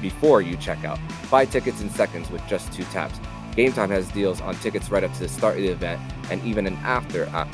before 0.00 0.40
you 0.40 0.56
check 0.56 0.86
out. 0.86 0.98
Buy 1.30 1.44
tickets 1.44 1.82
in 1.82 1.90
seconds 1.90 2.30
with 2.30 2.40
just 2.48 2.72
two 2.72 2.84
taps. 2.84 3.20
Game 3.60 3.74
Time 3.74 3.90
has 3.90 4.08
deals 4.08 4.40
on 4.40 4.54
tickets 4.54 4.90
right 4.90 5.04
up 5.04 5.12
to 5.12 5.18
the 5.18 5.28
start 5.28 5.56
of 5.56 5.60
the 5.60 5.68
event 5.68 6.00
and 6.30 6.42
even 6.44 6.66
an 6.66 6.76
after 6.76 7.26
uh, 7.26 7.46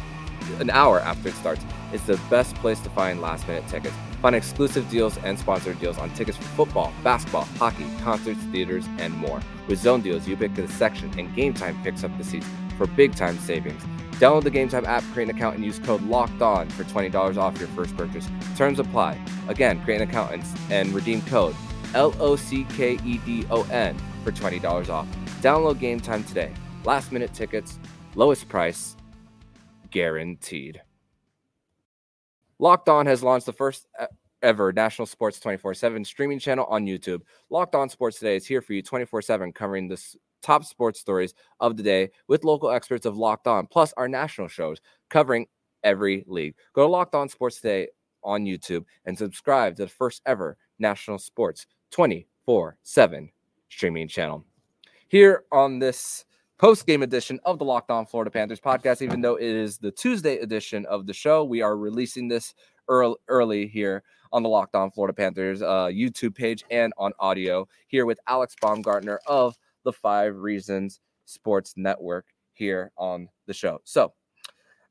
an 0.60 0.70
hour 0.70 1.00
after 1.00 1.30
it 1.30 1.34
starts. 1.34 1.64
It's 1.92 2.04
the 2.04 2.16
best 2.30 2.54
place 2.54 2.78
to 2.82 2.90
find 2.90 3.20
last 3.20 3.48
minute 3.48 3.66
tickets. 3.66 3.92
Find 4.22 4.36
exclusive 4.36 4.88
deals 4.88 5.18
and 5.24 5.36
sponsored 5.36 5.80
deals 5.80 5.98
on 5.98 6.10
tickets 6.10 6.36
for 6.36 6.44
football, 6.44 6.92
basketball, 7.02 7.42
hockey, 7.58 7.84
concerts, 8.04 8.38
theaters, 8.52 8.84
and 8.98 9.14
more. 9.14 9.40
With 9.66 9.80
zone 9.80 10.00
deals, 10.00 10.28
you 10.28 10.36
pick 10.36 10.54
the 10.54 10.68
section 10.68 11.10
and 11.18 11.34
Game 11.34 11.54
Time 11.54 11.76
picks 11.82 12.04
up 12.04 12.16
the 12.18 12.22
seats 12.22 12.46
for 12.78 12.86
big 12.86 13.16
time 13.16 13.36
savings. 13.40 13.82
Download 14.20 14.44
the 14.44 14.50
Game 14.50 14.68
Time 14.68 14.86
app, 14.86 15.02
create 15.12 15.28
an 15.28 15.34
account, 15.34 15.56
and 15.56 15.64
use 15.64 15.80
code 15.80 16.02
LOCKED 16.02 16.40
ON 16.40 16.68
for 16.68 16.84
$20 16.84 17.36
off 17.36 17.58
your 17.58 17.68
first 17.70 17.96
purchase. 17.96 18.28
Terms 18.56 18.78
apply. 18.78 19.18
Again, 19.48 19.82
create 19.82 20.00
an 20.00 20.08
account 20.08 20.34
and, 20.34 20.44
and 20.70 20.94
redeem 20.94 21.20
code 21.22 21.56
L 21.94 22.14
O 22.20 22.36
C 22.36 22.64
K 22.76 22.96
E 23.04 23.18
D 23.26 23.44
O 23.50 23.64
N 23.72 23.96
for 24.22 24.30
$20 24.30 24.88
off. 24.88 25.08
Download 25.46 25.78
Game 25.78 26.00
Time 26.00 26.24
today. 26.24 26.52
Last 26.82 27.12
minute 27.12 27.32
tickets, 27.32 27.78
lowest 28.16 28.48
price, 28.48 28.96
guaranteed. 29.92 30.82
Locked 32.58 32.88
On 32.88 33.06
has 33.06 33.22
launched 33.22 33.46
the 33.46 33.52
first 33.52 33.86
ever 34.42 34.72
national 34.72 35.06
sports 35.06 35.38
24 35.38 35.74
7 35.74 36.04
streaming 36.04 36.40
channel 36.40 36.66
on 36.68 36.84
YouTube. 36.84 37.20
Locked 37.48 37.76
On 37.76 37.88
Sports 37.88 38.18
Today 38.18 38.34
is 38.34 38.44
here 38.44 38.60
for 38.60 38.72
you 38.72 38.82
24 38.82 39.22
7, 39.22 39.52
covering 39.52 39.86
the 39.86 40.04
top 40.42 40.64
sports 40.64 40.98
stories 40.98 41.32
of 41.60 41.76
the 41.76 41.82
day 41.84 42.10
with 42.26 42.42
local 42.42 42.72
experts 42.72 43.06
of 43.06 43.16
Locked 43.16 43.46
On, 43.46 43.68
plus 43.68 43.94
our 43.96 44.08
national 44.08 44.48
shows 44.48 44.80
covering 45.10 45.46
every 45.84 46.24
league. 46.26 46.56
Go 46.72 46.82
to 46.82 46.88
Locked 46.88 47.14
On 47.14 47.28
Sports 47.28 47.60
Today 47.60 47.86
on 48.24 48.46
YouTube 48.46 48.84
and 49.04 49.16
subscribe 49.16 49.76
to 49.76 49.84
the 49.84 49.90
first 49.90 50.22
ever 50.26 50.56
national 50.80 51.20
sports 51.20 51.68
24 51.92 52.78
7 52.82 53.30
streaming 53.68 54.08
channel. 54.08 54.44
Here 55.08 55.44
on 55.52 55.78
this 55.78 56.24
post 56.58 56.84
game 56.84 57.04
edition 57.04 57.38
of 57.44 57.60
the 57.60 57.64
Locked 57.64 57.92
On 57.92 58.06
Florida 58.06 58.28
Panthers 58.28 58.58
podcast, 58.58 59.02
even 59.02 59.20
though 59.20 59.36
it 59.36 59.44
is 59.44 59.78
the 59.78 59.92
Tuesday 59.92 60.38
edition 60.38 60.84
of 60.86 61.06
the 61.06 61.12
show, 61.12 61.44
we 61.44 61.62
are 61.62 61.76
releasing 61.76 62.26
this 62.26 62.54
early, 62.88 63.14
early 63.28 63.68
here 63.68 64.02
on 64.32 64.42
the 64.42 64.48
Locked 64.48 64.74
On 64.74 64.90
Florida 64.90 65.14
Panthers 65.14 65.62
uh, 65.62 65.86
YouTube 65.86 66.34
page 66.34 66.64
and 66.72 66.92
on 66.98 67.12
audio 67.20 67.68
here 67.86 68.04
with 68.04 68.18
Alex 68.26 68.56
Baumgartner 68.60 69.20
of 69.28 69.56
the 69.84 69.92
Five 69.92 70.34
Reasons 70.38 70.98
Sports 71.24 71.74
Network 71.76 72.26
here 72.52 72.90
on 72.98 73.28
the 73.46 73.54
show. 73.54 73.78
So, 73.84 74.12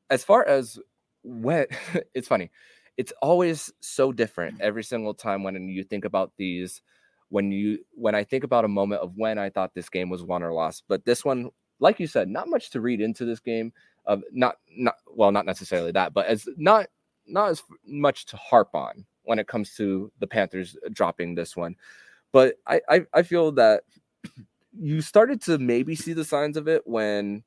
as 0.08 0.24
far 0.24 0.48
as 0.48 0.78
when 1.24 1.66
it's 2.14 2.28
funny, 2.28 2.50
it's 2.96 3.12
always 3.20 3.70
so 3.80 4.12
different 4.12 4.62
every 4.62 4.82
single 4.82 5.12
time 5.12 5.42
when 5.42 5.68
you 5.68 5.84
think 5.84 6.06
about 6.06 6.32
these 6.38 6.80
when 7.28 7.50
you 7.50 7.78
when 7.92 8.14
I 8.14 8.24
think 8.24 8.44
about 8.44 8.64
a 8.64 8.68
moment 8.68 9.02
of 9.02 9.16
when 9.16 9.38
I 9.38 9.50
thought 9.50 9.74
this 9.74 9.88
game 9.88 10.08
was 10.08 10.22
won 10.22 10.42
or 10.42 10.52
lost. 10.52 10.84
But 10.88 11.04
this 11.04 11.24
one, 11.24 11.50
like 11.80 12.00
you 12.00 12.06
said, 12.06 12.28
not 12.28 12.48
much 12.48 12.70
to 12.70 12.80
read 12.80 13.00
into 13.00 13.24
this 13.24 13.40
game. 13.40 13.72
Of 14.06 14.22
not 14.32 14.58
not 14.70 14.94
well, 15.08 15.32
not 15.32 15.46
necessarily 15.46 15.90
that, 15.92 16.14
but 16.14 16.26
as 16.26 16.48
not 16.56 16.86
not 17.26 17.50
as 17.50 17.62
much 17.84 18.26
to 18.26 18.36
harp 18.36 18.74
on 18.74 19.04
when 19.24 19.40
it 19.40 19.48
comes 19.48 19.74
to 19.76 20.12
the 20.20 20.28
Panthers 20.28 20.76
dropping 20.92 21.34
this 21.34 21.56
one. 21.56 21.74
But 22.30 22.56
I 22.66 22.80
I, 22.88 23.06
I 23.12 23.22
feel 23.22 23.50
that 23.52 23.82
you 24.78 25.00
started 25.00 25.42
to 25.42 25.58
maybe 25.58 25.96
see 25.96 26.12
the 26.12 26.24
signs 26.24 26.56
of 26.56 26.68
it 26.68 26.86
when 26.86 27.42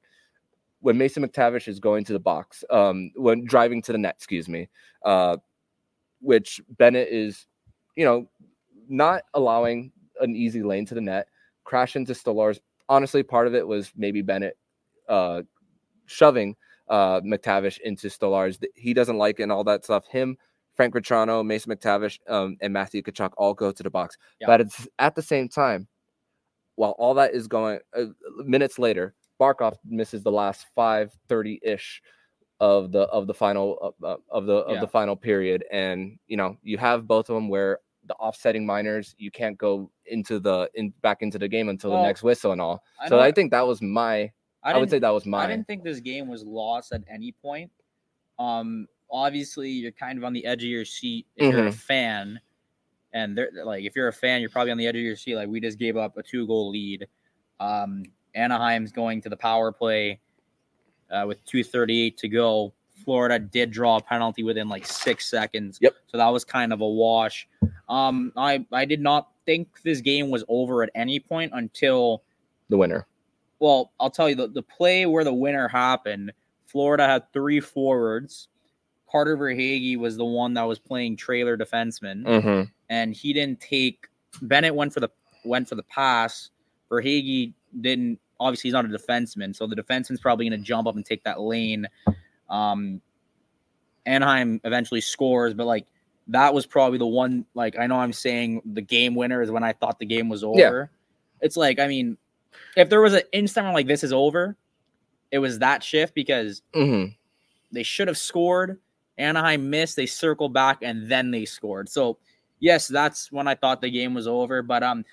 when 0.82 0.98
Mason 0.98 1.28
McTavish 1.28 1.68
is 1.68 1.80
going 1.80 2.06
to 2.06 2.14
the 2.14 2.20
box, 2.20 2.64
um, 2.70 3.12
when 3.16 3.46
driving 3.46 3.82
to 3.84 3.92
the 3.92 3.98
net, 3.98 4.16
excuse 4.18 4.48
me, 4.48 4.70
uh, 5.04 5.38
which 6.22 6.62
Bennett 6.78 7.10
is, 7.10 7.46
you 7.96 8.06
know, 8.06 8.30
not 8.90 9.24
allowing 9.34 9.92
an 10.20 10.36
easy 10.36 10.64
lane 10.64 10.86
to 10.88 10.96
the 10.96 11.02
net, 11.02 11.28
crash 11.64 11.96
into 11.96 12.14
Stolarz. 12.14 12.60
Honestly, 12.90 13.24
part 13.24 13.48
of 13.48 13.56
it 13.56 13.68
was 13.68 13.92
maybe 13.96 14.22
Bennett 14.22 14.58
uh, 15.08 15.44
shoving 16.08 16.56
uh, 16.90 17.22
McTavish 17.22 17.80
into 17.82 18.08
Stolarz. 18.08 18.62
He 18.76 18.94
doesn't 18.94 19.18
like 19.18 19.40
it 19.40 19.44
and 19.44 19.52
all 19.52 19.64
that 19.66 19.84
stuff. 19.84 20.08
Him, 20.08 20.38
Frank 20.76 20.94
Vatrano, 20.94 21.46
Mason 21.46 21.74
McTavish, 21.74 22.20
um, 22.28 22.58
and 22.62 22.74
Matthew 22.74 23.02
Tkachuk 23.02 23.32
all 23.38 23.54
go 23.54 23.72
to 23.72 23.84
the 23.84 23.90
box. 23.90 24.18
Yeah. 24.42 24.48
But 24.48 24.62
it's 24.62 24.88
at 24.98 25.16
the 25.16 25.22
same 25.22 25.48
time, 25.48 25.88
while 26.76 26.96
all 26.98 27.14
that 27.16 27.34
is 27.34 27.48
going, 27.48 27.80
uh, 27.96 28.06
minutes 28.44 28.80
later, 28.80 29.14
Barkov 29.40 29.78
misses 29.86 30.24
the 30.24 30.32
last 30.32 30.66
five 30.76 31.12
thirty 31.28 31.60
ish 31.64 32.02
of 32.60 32.92
the 32.92 33.02
of 33.02 33.28
the 33.28 33.34
final 33.34 33.96
uh, 34.04 34.16
of 34.30 34.46
the 34.46 34.54
of 34.54 34.76
yeah. 34.76 34.82
the 34.82 34.88
final 34.88 35.16
period, 35.16 35.64
and 35.72 36.18
you 36.28 36.38
know 36.38 36.58
you 36.64 36.78
have 36.78 37.08
both 37.08 37.30
of 37.30 37.36
them 37.36 37.50
where 37.50 37.80
the 38.10 38.16
offsetting 38.16 38.66
minors 38.66 39.16
you 39.18 39.32
can't 39.32 39.58
go 39.58 39.90
into 40.08 40.40
the 40.40 40.70
in 40.74 40.92
back 41.02 41.22
into 41.22 41.40
the 41.40 41.48
game 41.48 41.70
until 41.70 41.92
well, 41.92 42.02
the 42.02 42.08
next 42.08 42.24
whistle 42.24 42.52
and 42.52 42.60
all. 42.60 42.84
I 43.00 43.08
so 43.08 43.20
I 43.20 43.32
think 43.32 43.52
that 43.52 43.66
was 43.66 43.82
my. 43.82 44.32
I, 44.62 44.74
I 44.74 44.78
would 44.78 44.90
say 44.90 45.00
that 45.00 45.10
was 45.12 45.26
my. 45.26 45.46
I 45.46 45.48
didn't 45.48 45.68
think 45.68 45.84
this 45.84 46.02
game 46.02 46.28
was 46.28 46.44
lost 46.44 46.92
at 46.92 47.04
any 47.10 47.32
point. 47.32 47.72
Um, 48.38 48.88
obviously 49.10 49.70
you're 49.70 49.92
kind 49.92 50.18
of 50.18 50.26
on 50.26 50.34
the 50.34 50.46
edge 50.46 50.64
of 50.64 50.70
your 50.70 50.84
seat 50.84 51.28
if 51.38 51.46
mm-hmm. 51.46 51.58
you're 51.58 51.68
a 51.68 51.70
mm-hmm. 51.70 51.78
fan, 51.78 52.40
and 53.14 53.38
they're 53.38 53.52
like 53.64 53.86
if 53.86 53.96
you're 53.96 54.10
a 54.10 54.14
fan, 54.14 54.42
you're 54.42 54.50
probably 54.50 54.72
on 54.72 54.78
the 54.78 54.88
edge 54.88 54.96
of 54.96 55.02
your 55.02 55.16
seat. 55.16 55.36
Like 55.36 55.48
we 55.48 55.62
just 55.62 55.80
gave 55.80 55.96
up 55.96 56.18
a 56.18 56.24
two 56.24 56.46
goal 56.48 56.72
lead. 56.72 57.08
Um, 57.60 58.04
Anaheim's 58.36 58.92
going 58.92 59.22
to 59.22 59.30
the 59.30 59.38
power 59.38 59.72
play 59.72 60.20
uh, 61.12 61.26
with 61.28 61.44
238 61.46 62.18
to 62.18 62.28
go. 62.28 62.74
Florida 63.10 63.40
did 63.40 63.72
draw 63.72 63.98
a 63.98 64.02
penalty 64.04 64.44
within 64.44 64.70
like 64.70 64.86
six 64.86 65.26
seconds. 65.26 65.80
Yep. 65.82 65.96
So 66.06 66.18
that 66.20 66.28
was 66.28 66.46
kind 66.46 66.72
of 66.72 66.82
a 66.82 66.88
wash. 66.88 67.48
Um, 67.90 68.32
I 68.38 68.64
I 68.72 68.86
did 68.86 69.02
not 69.02 69.30
think 69.48 69.82
this 69.82 70.00
game 70.00 70.30
was 70.30 70.44
over 70.48 70.84
at 70.84 70.92
any 70.94 71.20
point 71.20 71.52
until 71.56 72.22
the 72.70 72.78
winner. 72.78 73.08
Well, 73.58 73.94
I'll 74.00 74.12
tell 74.12 74.30
you 74.30 74.36
the, 74.36 74.48
the 74.48 74.62
play 74.62 75.08
where 75.08 75.24
the 75.24 75.34
winner 75.34 75.68
happened. 75.68 76.34
Florida 76.68 77.08
had 77.08 77.34
three 77.34 77.60
forwards. 77.60 78.48
Carter 79.10 79.36
Verhaeghe 79.36 79.98
was 79.98 80.16
the 80.16 80.24
one 80.24 80.54
that 80.54 80.62
was 80.62 80.78
playing 80.78 81.18
trailer 81.18 81.58
defenseman, 81.58 82.24
mm-hmm. 82.26 82.62
and 82.92 83.16
he 83.16 83.34
didn't 83.34 83.60
take. 83.60 84.06
Bennett 84.44 84.76
went 84.76 84.94
for 84.94 85.00
the 85.00 85.10
went 85.44 85.68
for 85.68 85.74
the 85.74 85.82
pass. 85.82 86.52
Verhaeghe 86.92 87.54
didn't 87.82 88.20
obviously 88.40 88.68
he's 88.68 88.74
not 88.74 88.86
a 88.86 88.88
defenseman, 88.88 89.56
so 89.56 89.66
the 89.66 89.76
defenseman's 89.76 90.20
probably 90.20 90.48
going 90.48 90.62
to 90.62 90.64
jump 90.64 90.88
up 90.88 90.96
and 90.96 91.04
take 91.04 91.24
that 91.24 91.42
lane. 91.42 91.88
Um, 92.50 93.02
Anaheim 94.06 94.60
eventually 94.64 95.02
scores, 95.02 95.54
but 95.54 95.68
like 95.68 95.86
that 96.28 96.54
was 96.54 96.66
probably 96.66 96.98
the 96.98 97.08
one. 97.08 97.46
Like 97.54 97.78
I 97.78 97.88
know 97.88 98.00
I'm 98.00 98.14
saying 98.14 98.62
the 98.66 98.82
game 98.82 99.16
winner 99.16 99.42
is 99.42 99.52
when 99.52 99.64
I 99.64 99.74
thought 99.74 100.00
the 100.00 100.06
game 100.06 100.30
was 100.30 100.44
over. 100.44 100.60
Yeah. 100.60 100.86
It's 101.42 101.58
like 101.58 101.80
I 101.80 101.88
mean, 101.88 102.18
if 102.76 102.90
there 102.90 103.02
was 103.02 103.14
an 103.14 103.24
instant 103.32 103.74
like 103.74 103.88
this 103.88 104.04
is 104.04 104.14
over, 104.14 104.56
it 105.32 105.40
was 105.40 105.60
that 105.60 105.84
shift 105.84 106.14
because 106.16 106.62
mm-hmm. 106.74 107.12
they 107.72 107.84
should 107.84 108.08
have 108.08 108.18
scored. 108.18 108.80
Anaheim 109.18 109.70
missed. 109.70 109.96
They 109.96 110.06
circled 110.06 110.54
back 110.54 110.80
and 110.82 111.10
then 111.10 111.30
they 111.30 111.46
scored. 111.46 111.90
So 111.90 112.18
yes, 112.60 112.88
that's 112.88 113.32
when 113.32 113.48
I 113.48 113.56
thought 113.56 113.82
the 113.82 113.92
game 113.92 114.14
was 114.14 114.28
over. 114.28 114.62
But 114.62 114.82
um, 114.82 115.04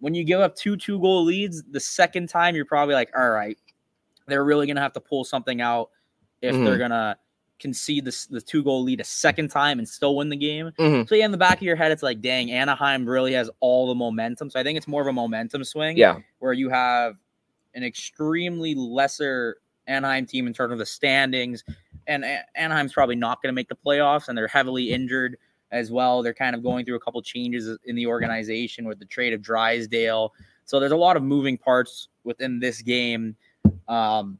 when 0.00 0.14
you 0.14 0.24
give 0.24 0.40
up 0.40 0.56
two 0.56 0.76
two 0.76 1.00
goal 1.00 1.24
leads, 1.24 1.62
the 1.62 1.80
second 1.80 2.28
time 2.28 2.54
you're 2.56 2.64
probably 2.64 2.94
like, 2.94 3.10
all 3.16 3.30
right, 3.30 3.58
they're 4.26 4.44
really 4.44 4.66
gonna 4.66 4.80
have 4.80 4.92
to 4.94 5.00
pull 5.00 5.24
something 5.24 5.60
out 5.60 5.90
if 6.44 6.54
mm-hmm. 6.54 6.64
they're 6.64 6.78
gonna 6.78 7.16
concede 7.58 8.04
the, 8.04 8.26
the 8.30 8.40
two 8.40 8.62
goal 8.62 8.82
lead 8.82 9.00
a 9.00 9.04
second 9.04 9.48
time 9.48 9.78
and 9.78 9.88
still 9.88 10.16
win 10.16 10.28
the 10.28 10.36
game. 10.36 10.70
Mm-hmm. 10.78 11.06
So 11.08 11.14
yeah, 11.14 11.24
in 11.24 11.30
the 11.30 11.38
back 11.38 11.58
of 11.58 11.62
your 11.62 11.76
head, 11.76 11.92
it's 11.92 12.02
like, 12.02 12.20
dang, 12.20 12.50
Anaheim 12.50 13.08
really 13.08 13.32
has 13.32 13.48
all 13.60 13.86
the 13.88 13.94
momentum. 13.94 14.50
So 14.50 14.60
I 14.60 14.62
think 14.62 14.76
it's 14.76 14.88
more 14.88 15.00
of 15.00 15.06
a 15.06 15.12
momentum 15.12 15.64
swing. 15.64 15.96
Yeah, 15.96 16.18
where 16.40 16.52
you 16.52 16.68
have 16.68 17.16
an 17.74 17.82
extremely 17.82 18.74
lesser 18.74 19.58
Anaheim 19.86 20.26
team 20.26 20.46
in 20.46 20.52
terms 20.52 20.72
of 20.72 20.78
the 20.78 20.86
standings, 20.86 21.64
and 22.06 22.24
Anaheim's 22.54 22.92
probably 22.92 23.16
not 23.16 23.42
going 23.42 23.52
to 23.52 23.54
make 23.54 23.68
the 23.68 23.76
playoffs, 23.76 24.28
and 24.28 24.36
they're 24.36 24.46
heavily 24.46 24.92
injured 24.92 25.36
as 25.70 25.90
well. 25.90 26.22
They're 26.22 26.34
kind 26.34 26.54
of 26.54 26.62
going 26.62 26.84
through 26.84 26.96
a 26.96 27.00
couple 27.00 27.20
changes 27.22 27.76
in 27.84 27.96
the 27.96 28.06
organization 28.06 28.86
with 28.86 28.98
the 28.98 29.06
trade 29.06 29.32
of 29.32 29.42
Drysdale. 29.42 30.32
So 30.66 30.78
there's 30.80 30.92
a 30.92 30.96
lot 30.96 31.16
of 31.16 31.22
moving 31.22 31.58
parts 31.58 32.08
within 32.22 32.60
this 32.60 32.80
game. 32.80 33.36
Um, 33.88 34.38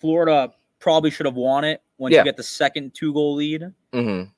Florida 0.00 0.52
probably 0.78 1.10
should 1.10 1.26
have 1.26 1.34
won 1.34 1.64
it 1.64 1.82
once 1.98 2.12
yeah. 2.12 2.20
you 2.20 2.24
get 2.24 2.36
the 2.36 2.42
second 2.42 2.94
two 2.94 3.12
goal 3.12 3.34
lead. 3.34 3.72
Mm-hmm. 3.92 4.30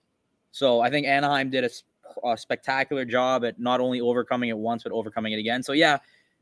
So 0.52 0.81
I 0.81 0.90
think 0.90 1.07
Anaheim 1.07 1.50
did 1.50 1.64
a, 1.64 2.29
a, 2.29 2.37
spectacular 2.37 3.05
job 3.05 3.45
at 3.45 3.59
not 3.61 3.81
only 3.81 4.00
overcoming 4.00 4.49
it 4.49 4.59
once, 4.59 4.83
but 4.83 4.93
overcoming 4.93 5.33
it 5.33 5.38
again. 5.38 5.62
So 5.62 5.73
yeah, 5.73 5.99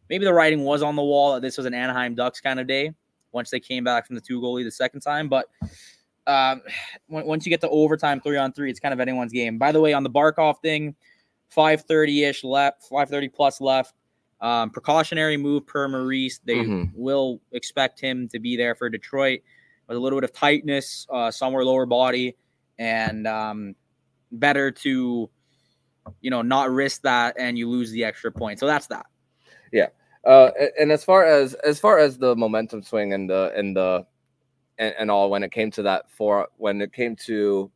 maybe 0.09 0.25
the 0.25 0.33
writing 0.33 0.65
was 0.65 0.83
on 0.83 0.97
the 0.97 1.03
wall 1.03 1.35
that 1.35 1.43
this 1.43 1.57
was 1.57 1.67
an 1.67 1.75
Anaheim 1.75 2.15
Ducks 2.15 2.41
kind 2.41 2.59
of 2.59 2.67
day 2.67 2.95
once 3.33 3.51
they 3.51 3.61
came 3.61 3.85
back 3.85 4.07
from 4.07 4.17
the 4.17 4.23
two 4.23 4.41
goal 4.41 4.55
lead 4.55 4.67
the 4.67 4.71
second 4.71 5.01
time. 5.01 5.29
But 5.29 5.47
um, 6.27 6.63
once 7.09 7.45
you 7.45 7.51
get 7.51 7.61
to 7.63 7.69
overtime, 7.69 8.21
three 8.21 8.39
on 8.39 8.53
three, 8.53 8.71
it's 8.71 8.81
kind 8.81 8.95
of 8.95 9.01
anyone's 9.01 9.33
game. 9.33 9.59
By 9.59 9.73
the 9.73 9.81
way, 9.81 9.93
on 9.93 10.03
the 10.03 10.11
Barkov 10.11 10.61
thing, 10.63 10.95
530 11.51 12.25
ish 12.25 12.45
left, 12.45 12.83
530 12.85 13.29
plus 13.29 13.61
left. 13.61 13.95
Um, 14.41 14.71
precautionary 14.71 15.37
move 15.37 15.67
per 15.67 15.89
Maurice. 15.89 16.39
They 16.45 16.59
mm-hmm. 16.59 16.85
will 16.95 17.41
expect 17.53 18.01
him 18.01 18.29
to 18.29 18.39
be 18.39 18.57
there 18.57 18.75
for 18.75 18.89
Detroit 18.89 19.41
with 19.89 19.97
a 19.97 20.01
little 20.01 20.19
bit 20.19 20.25
of 20.25 20.33
tightness, 20.33 21.07
uh, 21.11 21.31
somewhere 21.31 21.65
lower 21.65 21.87
body, 21.87 22.37
and 22.79 23.27
um, 23.27 23.75
better 24.31 24.71
to, 24.71 25.29
you 26.21 26.31
know, 26.31 26.43
not 26.43 26.71
risk 26.71 27.03
that 27.03 27.35
and 27.39 27.59
you 27.59 27.69
lose 27.69 27.91
the 27.91 28.05
extra 28.05 28.31
point. 28.31 28.61
So 28.61 28.67
that's 28.67 28.87
that. 28.89 29.07
Yeah. 29.73 29.89
Uh, 30.25 30.51
and 30.79 30.93
as 30.93 31.05
far 31.05 31.25
as 31.25 31.55
as 31.55 31.81
far 31.81 31.99
as 31.99 32.19
the 32.19 32.37
momentum 32.37 32.83
swing 32.83 33.13
and 33.13 33.31
the 33.31 33.53
and 33.57 33.77
the 33.77 34.05
and, 34.79 34.95
and 34.99 35.11
all 35.11 35.31
when 35.31 35.43
it 35.43 35.53
came 35.53 35.71
to 35.73 35.83
that 35.83 36.11
for 36.11 36.49
when 36.57 36.81
it 36.81 36.93
came 36.93 37.17
to 37.17 37.71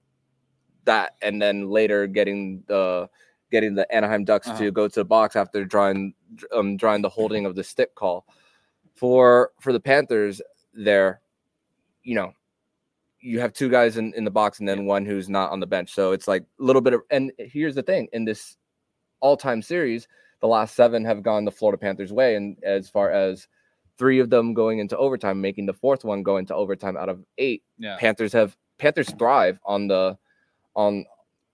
that 0.85 1.15
and 1.23 1.41
then 1.41 1.71
later 1.71 2.07
getting 2.07 2.63
the 2.67 3.09
getting 3.53 3.75
the 3.75 3.91
Anaheim 3.95 4.25
Ducks 4.25 4.49
uh-huh. 4.49 4.59
to 4.59 4.71
go 4.73 4.89
to 4.89 5.01
the 5.01 5.05
box 5.05 5.37
after 5.37 5.65
drawing 5.65 6.15
um 6.53 6.77
drawing 6.77 7.03
the 7.03 7.09
holding 7.09 7.47
of 7.47 7.55
the 7.55 7.63
stick 7.63 7.95
call 7.95 8.27
for 8.95 9.53
for 9.61 9.73
the 9.73 9.81
Panthers 9.81 10.43
there 10.75 11.21
you 12.03 12.17
know 12.17 12.33
you 13.21 13.39
have 13.39 13.53
two 13.53 13.69
guys 13.69 13.99
in, 13.99 14.13
in 14.15 14.25
the 14.25 14.31
box 14.31 14.59
and 14.59 14.69
then 14.69 14.87
one 14.87 15.07
who's 15.07 15.29
not 15.29 15.53
on 15.53 15.61
the 15.61 15.67
bench 15.67 15.93
so 15.95 16.11
it's 16.11 16.27
like 16.27 16.43
a 16.43 16.63
little 16.63 16.83
bit 16.83 16.95
of 16.95 17.03
and 17.11 17.31
here's 17.39 17.77
the 17.77 17.83
thing 17.83 18.09
in 18.13 18.25
this 18.25 18.57
all-time 19.21 19.63
series 19.63 20.09
the 20.41 20.49
last 20.49 20.75
seven 20.75 21.05
have 21.05 21.23
gone 21.23 21.45
the 21.45 21.53
Florida 21.53 21.79
Panthers 21.79 22.13
way 22.13 22.35
and 22.35 22.57
as 22.65 22.89
far 22.89 23.13
as 23.13 23.47
three 23.99 24.19
of 24.19 24.31
them 24.31 24.55
going 24.55 24.81
into 24.81 24.97
overtime, 24.97 25.41
making 25.41 25.67
the 25.67 25.73
fourth 25.73 26.05
one 26.05 26.23
go 26.23 26.37
into 26.37 26.55
overtime 26.55 26.97
out 26.97 27.09
of 27.09 27.25
eight. 27.39 27.63
Yeah. 27.79 27.97
Panthers 27.99 28.33
have 28.33 28.57
Panthers 28.79 29.11
thrive 29.19 29.61
on 29.65 29.87
the 29.87 30.19
on 30.75 31.05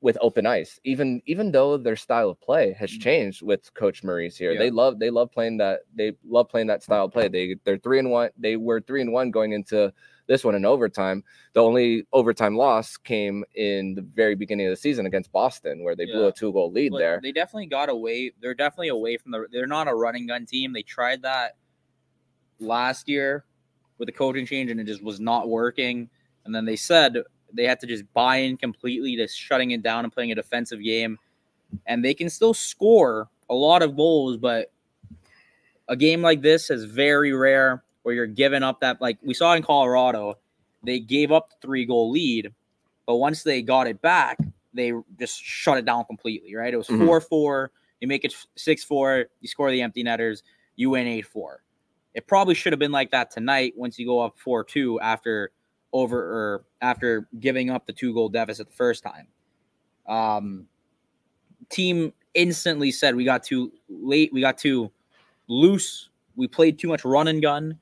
with 0.01 0.17
open 0.21 0.47
ice. 0.47 0.79
Even 0.85 1.21
even 1.27 1.51
though 1.51 1.77
their 1.77 1.97
style 1.97 2.31
of 2.31 2.41
play 2.41 2.73
has 2.79 2.91
mm. 2.91 3.01
changed 3.01 3.43
with 3.43 3.73
Coach 3.75 4.05
Maurice 4.05 4.37
here, 4.37 4.53
yeah. 4.53 4.59
they 4.59 4.71
love 4.71 4.99
they 4.99 5.11
love 5.11 5.33
playing 5.33 5.59
that 5.59 5.81
they 5.95 6.13
love 6.27 6.49
playing 6.49 6.69
that 6.69 6.83
style 6.83 7.07
of 7.07 7.13
play. 7.13 7.29
They 7.29 7.57
they're 7.65 7.79
three 7.79 7.99
and 7.99 8.11
one. 8.11 8.31
They 8.39 8.57
were 8.57 8.81
three 8.81 9.01
and 9.01 9.13
one 9.13 9.31
going 9.31 9.53
into 9.53 9.93
this 10.29 10.45
one 10.45 10.55
in 10.55 10.65
overtime. 10.65 11.25
The 11.55 11.63
only 11.63 12.07
overtime 12.13 12.57
loss 12.57 12.97
came 12.97 13.45
in 13.55 13.95
the 13.95 14.03
very 14.03 14.35
beginning 14.35 14.67
of 14.67 14.73
the 14.73 14.77
season 14.77 15.07
against 15.07 15.33
Boston, 15.33 15.83
where 15.83 15.97
they 15.97 16.05
blew 16.05 16.27
a 16.27 16.33
two 16.33 16.53
goal 16.53 16.71
lead 16.71 16.93
Like, 16.93 17.01
there. 17.01 17.21
They 17.23 17.33
definitely 17.33 17.67
got 17.67 17.89
away. 17.89 18.33
They're 18.41 18.55
definitely 18.55 18.89
away 18.89 19.17
from 19.17 19.33
the. 19.33 19.47
They're 19.51 19.67
not 19.67 19.89
a 19.89 19.95
running 19.95 20.27
gun 20.27 20.47
team. 20.47 20.73
They 20.73 20.83
tried 20.83 21.23
that 21.23 21.57
last 22.61 23.09
year 23.09 23.45
with 23.99 24.07
the 24.07 24.13
coaching 24.13 24.47
change, 24.47 24.71
and 24.71 24.79
it 24.79 24.85
just 24.85 25.03
was 25.03 25.19
not 25.19 25.49
working. 25.49 26.09
And 26.45 26.55
then 26.55 26.65
they 26.65 26.77
said 26.77 27.17
they 27.53 27.65
had 27.65 27.81
to 27.81 27.87
just 27.87 28.05
buy 28.13 28.37
in 28.37 28.57
completely 28.57 29.17
to 29.17 29.29
shutting 29.29 29.71
it 29.73 29.83
down 29.83 30.05
and 30.05 30.13
playing 30.13 30.33
a 30.33 30.35
defensive 30.35 30.83
game. 30.83 31.19
And 31.87 32.05
they 32.05 32.15
can 32.15 32.31
still 32.31 32.55
score 32.55 33.29
a 33.51 33.55
lot 33.55 33.83
of 33.83 33.97
goals, 33.97 34.37
but 34.37 34.71
a 35.89 35.97
game 35.97 36.23
like 36.23 36.43
this 36.43 36.71
is 36.71 36.85
very 36.85 37.33
rare 37.33 37.83
where 38.03 38.15
you're 38.15 38.27
giving 38.27 38.63
up 38.63 38.81
that. 38.81 39.01
Like 39.01 39.19
we 39.23 39.35
saw 39.35 39.55
in 39.55 39.63
Colorado, 39.63 40.39
they 40.83 41.01
gave 41.01 41.33
up 41.33 41.51
the 41.51 41.57
three 41.67 41.85
goal 41.85 42.11
lead, 42.11 42.53
but 43.07 43.17
once 43.17 43.43
they 43.43 43.63
got 43.63 43.87
it 43.87 44.01
back, 44.01 44.39
they 44.75 44.93
just 45.19 45.43
shut 45.43 45.79
it 45.79 45.85
down 45.85 46.05
completely, 46.05 46.55
right? 46.55 46.73
It 46.73 46.77
was 46.77 46.89
Mhm. 46.89 47.07
4 47.07 47.21
4. 47.21 47.71
You 48.01 48.09
make 48.09 48.25
it 48.25 48.35
6 48.55 48.85
4. 48.85 49.27
You 49.41 49.49
score 49.49 49.71
the 49.71 49.83
empty 49.83 50.03
netters. 50.03 50.43
You 50.77 50.91
win 50.91 51.07
8 51.07 51.27
4. 51.27 51.63
It 52.15 52.27
probably 52.27 52.55
should 52.55 52.73
have 52.73 52.79
been 52.81 52.93
like 52.93 53.11
that 53.11 53.31
tonight 53.31 53.75
once 53.77 53.99
you 53.99 54.07
go 54.07 54.21
up 54.21 54.39
4 54.39 54.63
2 54.65 55.01
after 55.01 55.51
over 55.93 56.19
or 56.19 56.65
after 56.81 57.29
giving 57.41 57.71
up 57.71 57.87
the 57.87 57.93
two 57.93 58.13
goal 58.13 58.29
deficit 58.29 58.69
the 58.69 58.75
first 58.75 59.03
time. 59.03 59.29
Um, 60.07 60.67
team 61.69 62.13
instantly 62.35 62.91
said 62.91 63.15
we 63.15 63.25
got 63.25 63.43
too 63.43 63.73
late. 63.89 64.33
We 64.33 64.41
got 64.41 64.59
too 64.59 64.91
loose. 65.49 66.11
We 66.37 66.47
played 66.47 66.79
too 66.79 66.89
much 66.89 67.05
run 67.05 67.29
and 67.29 67.43
gun. 67.43 67.79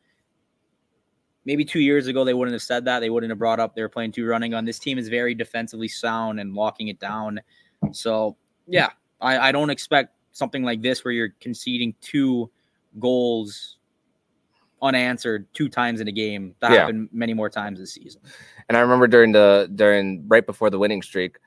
Maybe 1.44 1.64
two 1.64 1.80
years 1.80 2.08
ago, 2.08 2.24
they 2.24 2.34
wouldn't 2.34 2.54
have 2.54 2.62
said 2.62 2.84
that. 2.86 3.00
They 3.00 3.10
wouldn't 3.10 3.30
have 3.30 3.38
brought 3.38 3.60
up 3.60 3.74
they 3.74 3.82
were 3.82 3.88
playing 3.88 4.12
too 4.12 4.26
running 4.26 4.50
gun. 4.50 4.64
This 4.64 4.80
team 4.80 4.98
is 4.98 5.08
very 5.08 5.34
defensively 5.34 5.88
sound 5.88 6.40
and 6.40 6.54
locking 6.54 6.88
it 6.88 6.98
down. 6.98 7.40
So, 7.92 8.36
yeah, 8.66 8.90
I, 9.20 9.38
I 9.38 9.52
don't 9.52 9.70
expect 9.70 10.14
something 10.32 10.64
like 10.64 10.82
this 10.82 11.04
where 11.04 11.12
you're 11.12 11.34
conceding 11.40 11.94
two 12.00 12.50
goals 12.98 13.78
unanswered 14.82 15.46
two 15.54 15.68
times 15.68 16.00
in 16.00 16.08
a 16.08 16.12
game. 16.12 16.54
That 16.60 16.72
Yeah. 16.72 16.78
happened 16.80 17.08
many 17.12 17.34
more 17.34 17.48
times 17.50 17.78
this 17.78 17.92
season. 17.94 18.20
And 18.68 18.76
I 18.76 18.80
remember 18.80 19.06
during 19.06 19.32
the 19.32 19.70
during 19.74 20.26
right 20.28 20.44
before 20.44 20.70
the 20.70 20.78
winning 20.78 21.02
streak, 21.02 21.38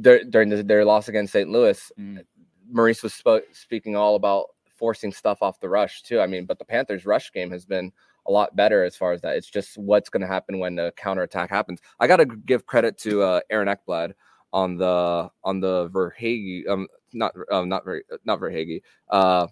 dur- 0.00 0.24
during 0.24 0.48
the, 0.48 0.62
their 0.62 0.84
loss 0.84 1.08
against 1.08 1.32
St. 1.32 1.48
Louis, 1.50 1.92
Mm. 1.98 2.24
Maurice 2.70 3.02
was 3.02 3.12
spo- 3.12 3.42
speaking 3.52 3.94
all 3.96 4.16
about 4.16 4.46
forcing 4.76 5.12
stuff 5.12 5.38
off 5.42 5.60
the 5.60 5.68
rush 5.68 6.02
too. 6.02 6.20
I 6.20 6.26
mean, 6.26 6.46
but 6.46 6.58
the 6.58 6.64
Panthers' 6.64 7.06
rush 7.06 7.30
game 7.32 7.50
has 7.50 7.64
been 7.64 7.92
a 8.26 8.32
lot 8.32 8.56
better 8.56 8.84
as 8.84 8.96
far 8.96 9.12
as 9.12 9.20
that. 9.20 9.36
It's 9.36 9.48
just 9.48 9.76
what's 9.78 10.08
going 10.08 10.22
to 10.22 10.26
happen 10.26 10.58
when 10.58 10.74
the 10.74 10.92
counterattack 10.96 11.50
happens. 11.50 11.80
I 12.00 12.06
got 12.06 12.16
to 12.16 12.24
give 12.26 12.66
credit 12.66 12.96
to 12.98 13.22
uh, 13.22 13.40
Aaron 13.50 13.68
Ekblad 13.68 14.14
on 14.52 14.76
the 14.76 15.28
on 15.42 15.58
the 15.60 15.88
Verhaeghe 15.90 16.68
um 16.68 16.86
not 17.12 17.34
um 17.50 17.68
not 17.68 17.84
Ver, 17.84 18.02
not 18.24 18.38
Verhaeghe 18.38 18.82
uh 19.10 19.48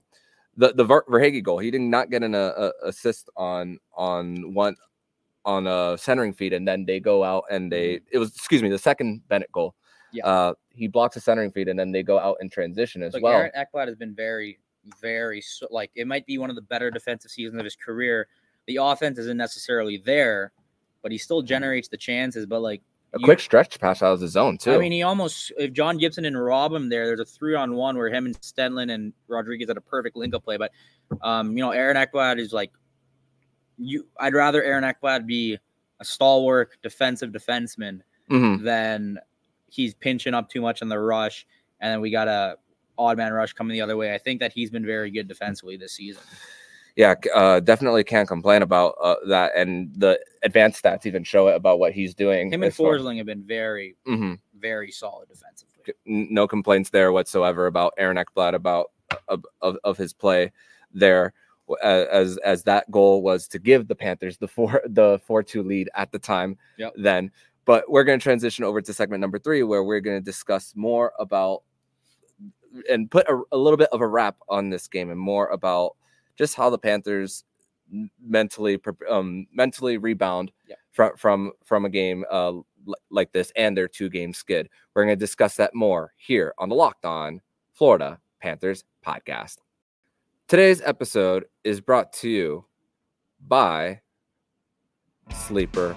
the 0.57 0.73
the 0.73 0.85
Ver, 0.85 1.05
Verhaeghe 1.09 1.43
goal. 1.43 1.59
He 1.59 1.71
did 1.71 1.81
not 1.81 2.11
get 2.11 2.23
an 2.23 2.35
uh, 2.35 2.71
assist 2.83 3.31
on 3.37 3.79
on 3.95 4.55
one 4.55 4.77
on 5.45 5.67
a 5.67 5.97
centering 5.99 6.33
feed, 6.33 6.53
and 6.53 6.67
then 6.67 6.85
they 6.85 7.01
go 7.01 7.25
out 7.25 7.45
and 7.51 7.71
they 7.71 8.01
it 8.11 8.19
was 8.19 8.35
excuse 8.35 8.63
me 8.63 8.69
the 8.69 8.79
second 8.79 9.23
Bennett 9.29 9.51
goal. 9.53 9.75
Yeah. 10.13 10.27
Uh, 10.27 10.55
he 10.71 10.89
blocks 10.89 11.17
a 11.17 11.21
centering 11.21 11.51
feed, 11.51 11.69
and 11.69 11.79
then 11.79 11.91
they 11.91 12.03
go 12.03 12.19
out 12.19 12.37
in 12.41 12.51
transition 12.51 13.03
as 13.03 13.15
Like 13.15 13.23
well. 13.23 13.33
Aaron 13.33 13.51
Ekblad 13.57 13.87
has 13.87 13.97
been 13.97 14.15
very, 14.15 14.59
very 15.01 15.43
like 15.71 15.91
it 15.95 16.07
might 16.07 16.27
be 16.27 16.39
one 16.39 16.51
of 16.51 16.57
the 16.57 16.63
better 16.63 16.91
defensive 16.91 17.31
seasons 17.31 17.59
of 17.59 17.65
his 17.65 17.77
career. 17.77 18.29
The 18.67 18.77
offense 18.77 19.19
isn't 19.19 19.37
necessarily 19.37 19.99
there, 20.05 20.53
but 21.03 21.13
he 21.13 21.19
still 21.19 21.43
generates 21.43 21.89
the 21.89 21.97
chances. 21.97 22.47
But 22.47 22.61
like 22.61 22.83
a 23.15 23.19
you- 23.19 23.25
quick 23.25 23.41
stretch 23.41 23.79
pass 23.79 24.03
out 24.03 24.13
of 24.13 24.21
the 24.21 24.29
zone 24.29 24.57
too. 24.59 24.73
I 24.73 24.79
mean, 24.79 24.93
he 24.93 25.03
almost 25.03 25.53
if 25.59 25.73
John 25.73 25.99
Gibson 25.99 26.25
didn't 26.25 26.39
rob 26.39 26.73
him 26.73 26.89
there, 26.89 27.07
there's 27.07 27.21
a 27.21 27.25
three 27.25 27.55
on 27.55 27.75
one 27.75 27.97
where 27.97 28.09
him 28.09 28.27
and 28.27 28.41
Stenlund 28.41 28.91
and 28.93 29.13
Rodrigues 29.29 29.69
had 29.69 29.77
a 29.77 29.81
perfect 29.83 30.17
link 30.17 30.35
up 30.35 30.45
play. 30.45 30.57
But 30.57 30.73
um, 31.23 31.57
you 31.57 31.63
know, 31.63 31.71
Aaron 31.73 31.97
Ekblad 31.97 32.39
is 32.39 32.53
like 32.53 32.73
you. 33.79 34.07
I'd 34.19 34.35
rather 34.35 34.63
Aaron 34.63 34.85
Ekblad 34.85 35.27
be 35.27 35.59
a 36.01 36.05
stalwart 36.05 36.71
defensive 36.83 37.31
defenseman 37.31 38.01
Mhm. 38.31 38.63
than 38.65 39.19
he's 39.69 39.95
pinching 39.95 40.35
up 40.35 40.49
too 40.49 40.61
much 40.61 40.83
on 40.83 40.89
the 40.89 40.99
rush, 40.99 41.47
and 41.81 41.93
then 41.93 42.01
we 42.01 42.11
got 42.11 42.29
a 42.29 42.57
odd 42.99 43.17
man 43.17 43.33
rush 43.33 43.53
coming 43.53 43.73
the 43.75 43.81
other 43.81 43.97
way. 43.97 44.15
I 44.15 44.19
think 44.19 44.41
that 44.41 44.53
he's 44.53 44.71
been 44.71 44.85
very 44.87 45.11
good 45.11 45.29
defensively 45.29 45.77
this 45.77 45.93
season. 45.93 46.23
Yeah, 46.97 47.15
uh, 47.35 47.61
definitely 47.61 48.05
can't 48.05 48.29
complain 48.29 48.63
about 48.63 48.95
uh, 49.03 49.17
that, 49.29 49.53
and 49.57 49.93
the 49.97 50.19
advanced 50.43 50.83
stats 50.83 51.07
even 51.07 51.25
show 51.25 51.49
it 51.49 51.55
about 51.57 51.79
what 51.79 51.93
he's 51.93 52.15
doing. 52.15 52.53
Him 52.53 52.63
and 52.63 52.73
Forsling 52.73 53.17
have 53.19 53.27
been 53.27 53.43
very, 53.45 53.97
Mhm. 54.07 54.39
very 54.59 54.91
solid 54.91 55.29
defensively. 55.29 55.95
No 56.07 56.47
complaints 56.47 56.91
there 56.91 57.13
whatsoever 57.13 57.67
about 57.67 57.95
Aaron 57.99 58.17
Ekblad 58.17 58.55
about 58.55 58.91
of, 59.29 59.45
of, 59.61 59.77
of 59.85 59.97
his 59.99 60.13
play 60.13 60.53
there 60.93 61.33
uh, 61.83 62.05
as 62.11 62.37
as 62.39 62.63
that 62.65 62.91
goal 62.91 63.23
was 63.23 63.47
to 63.49 63.59
give 63.59 63.89
the 63.89 63.95
Panthers 63.95 64.37
the 64.39 64.49
four 64.49 64.83
the 64.89 65.21
four 65.27 65.43
two 65.43 65.63
lead 65.63 65.89
at 65.95 66.11
the 66.13 66.19
time 66.19 66.57
Yep. 66.79 66.93
then 66.97 67.31
but 67.65 67.89
we're 67.91 68.05
going 68.05 68.19
to 68.19 68.23
transition 68.23 68.65
over 68.65 68.81
to 68.81 68.93
segment 68.93 69.21
number 69.21 69.39
three 69.39 69.63
where 69.63 69.83
we're 69.85 70.01
going 70.01 70.19
to 70.19 70.25
discuss 70.25 70.73
more 70.77 71.13
about 71.19 71.63
and 72.91 73.11
put 73.11 73.29
a, 73.29 73.41
a 73.53 73.57
little 73.57 73.77
bit 73.77 73.89
of 73.93 74.01
a 74.01 74.07
wrap 74.07 74.37
on 74.49 74.71
this 74.71 74.89
game 74.89 75.11
and 75.11 75.21
more 75.21 75.49
about 75.49 75.97
just 76.43 76.57
how 76.57 76.69
the 76.71 76.79
Panthers 76.79 77.45
mentally 78.21 78.81
um 79.09 79.47
mentally 79.53 79.97
rebound 79.97 80.51
Yep. 80.67 80.79
from 80.91 81.17
from 81.17 81.53
from 81.65 81.85
a 81.85 81.89
game 81.89 82.25
uh 82.31 82.55
like 83.11 83.31
this 83.33 83.53
and 83.55 83.77
their 83.77 83.87
two 83.87 84.09
game 84.09 84.33
skid. 84.33 84.69
We're 84.93 85.05
going 85.05 85.17
to 85.17 85.21
discuss 85.21 85.55
that 85.57 85.73
more 85.73 86.13
here 86.17 86.53
on 86.59 86.69
the 86.69 86.75
Locked 86.75 87.05
On 87.05 87.41
Florida 87.75 88.19
Panthers 88.41 88.83
podcast. 89.07 89.59
Today's 90.49 90.83
episode 90.85 91.45
is 91.63 91.81
brought 91.81 92.13
to 92.15 92.29
you 92.29 92.65
by 93.47 94.01
Sleeper 95.33 95.97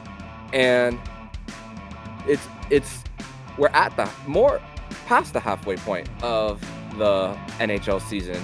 and 0.53 0.99
it's 2.27 2.47
it's 2.69 3.03
we're 3.57 3.69
at 3.69 3.95
the 3.97 4.07
more 4.27 4.61
past 5.07 5.33
the 5.33 5.39
halfway 5.39 5.77
point 5.77 6.07
of 6.21 6.61
the 6.99 7.35
NHL 7.57 7.99
season 7.99 8.39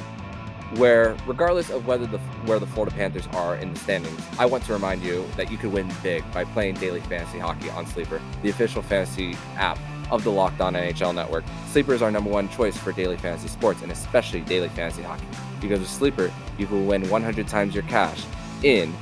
where 0.78 1.18
regardless 1.28 1.70
of 1.70 1.86
whether 1.86 2.06
the 2.06 2.18
where 2.46 2.60
the 2.60 2.66
Florida 2.66 2.96
Panthers 2.96 3.28
are 3.34 3.56
in 3.56 3.74
the 3.74 3.80
standings, 3.80 4.20
I 4.40 4.46
want 4.46 4.64
to 4.66 4.74
remind 4.74 5.04
you 5.04 5.26
that 5.36 5.52
you 5.52 5.58
could 5.58 5.72
win 5.72 5.92
big 6.02 6.24
by 6.34 6.46
playing 6.46 6.76
daily 6.76 7.02
fantasy 7.02 7.40
hockey 7.40 7.70
on 7.70 7.86
Sleeper, 7.86 8.22
the 8.42 8.50
official 8.50 8.82
fantasy 8.82 9.36
app 9.56 9.78
of 10.12 10.24
the 10.24 10.32
Locked 10.32 10.62
On 10.62 10.74
NHL 10.74 11.16
network. 11.16 11.44
Sleeper 11.70 11.94
is 11.94 12.02
our 12.02 12.12
number 12.12 12.30
one 12.30 12.50
choice 12.50 12.78
for 12.78 12.92
daily 12.92 13.18
fantasy 13.18 13.48
sports 13.48 13.82
and 13.82 13.92
especially 13.92 14.42
daily 14.42 14.70
fantasy 14.70 15.02
hockey. 15.02 15.26
Because 15.60 15.80
with 15.80 15.90
Sleeper, 15.90 16.32
you 16.58 16.68
can 16.68 16.86
win 16.86 17.10
100 17.10 17.48
times 17.48 17.74
your 17.74 17.84
cash 17.84 18.24
in 18.64 18.94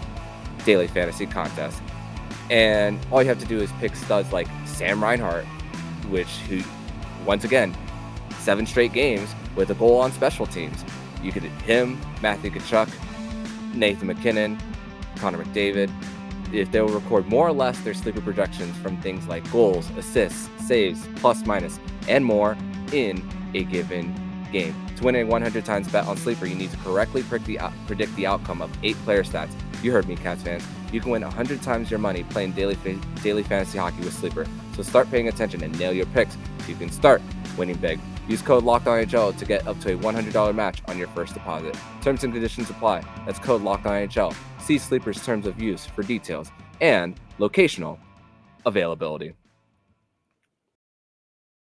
daily 0.66 0.88
fantasy 0.88 1.26
contests. 1.26 1.82
And 2.52 3.00
all 3.12 3.22
you 3.22 3.30
have 3.30 3.40
to 3.40 3.46
do 3.46 3.60
is 3.60 3.72
pick 3.74 3.96
studs 3.96 4.32
like 4.32 4.48
Sam 4.66 5.02
Reinhart, 5.04 5.46
which 6.10 6.28
who 6.48 6.62
once 7.26 7.44
again, 7.44 7.76
seven 8.40 8.66
straight 8.66 8.94
games 8.94 9.34
with 9.56 9.70
a 9.70 9.76
goal 9.76 10.00
on 10.00 10.12
special 10.12 10.46
teams. 10.46 10.84
You 11.22 11.32
could 11.32 11.44
hit 11.44 11.62
him, 11.62 12.00
Matthew 12.22 12.52
Tkachuk, 12.52 12.90
Nathan 13.74 14.08
MacKinnon, 14.08 14.58
Connor 15.18 15.44
McDavid. 15.44 15.92
If 16.54 16.72
they'll 16.72 16.88
record 16.88 17.28
more 17.28 17.48
or 17.48 17.52
less 17.52 17.80
their 17.82 17.94
sleeper 17.94 18.22
projections 18.22 18.76
from 18.78 19.00
things 19.02 19.28
like 19.28 19.50
goals, 19.52 19.90
assists, 19.92 20.50
saves, 20.66 21.08
plus 21.18 21.46
minus, 21.46 21.80
and 22.08 22.26
more 22.26 22.58
in 22.92 23.28
a 23.54 23.64
given 23.66 24.16
game. 24.52 24.76
To 24.98 25.04
win 25.04 25.16
a 25.16 25.24
100 25.24 25.64
times 25.64 25.88
bet 25.92 26.08
on 26.08 26.18
Sleeper, 26.18 26.46
you 26.46 26.56
need 26.56 26.72
to 26.72 26.78
correctly 26.78 27.24
predict 27.24 28.16
the, 28.16 28.26
outcome 28.26 28.62
of 28.62 28.72
eight 28.84 28.98
player 29.04 29.24
stats. 29.24 29.54
You 29.84 29.92
heard 29.92 30.08
me, 30.08 30.16
Cats 30.16 30.42
fans. 30.42 30.64
You 30.92 31.00
can 31.00 31.12
win 31.12 31.22
100 31.22 31.62
times 31.62 31.92
your 31.92 32.00
money 32.00 32.24
playing 32.24 32.54
daily 32.54 32.78
daily 33.22 33.44
fantasy 33.44 33.78
hockey 33.78 34.00
with 34.00 34.14
Sleeper. 34.14 34.46
So 34.76 34.82
start 34.82 35.10
paying 35.12 35.28
attention 35.28 35.64
and 35.64 35.78
nail 35.78 35.94
your 35.94 36.08
picks 36.08 36.34
so 36.34 36.68
you 36.68 36.76
can 36.76 36.92
start 36.92 37.22
winning 37.58 37.78
big. 37.78 38.00
Use 38.30 38.44
code 38.44 38.64
LOCKEDONHL 38.64 39.36
to 39.38 39.46
get 39.46 39.68
up 39.68 39.80
to 39.80 39.96
a 39.96 39.98
$100 39.98 40.54
match 40.56 40.84
on 40.88 41.00
your 41.00 41.08
first 41.10 41.34
deposit. 41.34 41.76
Terms 42.04 42.24
and 42.24 42.32
conditions 42.32 42.70
apply. 42.70 43.04
That's 43.26 43.40
code 43.40 43.64
LOCKEDONHL. 43.64 44.36
See 44.62 44.78
Sleeper's 44.78 45.26
terms 45.26 45.48
of 45.48 45.60
use 45.60 45.88
for 45.88 46.04
details 46.04 46.52
and 46.80 47.20
locational 47.40 47.98
availability. 48.68 49.34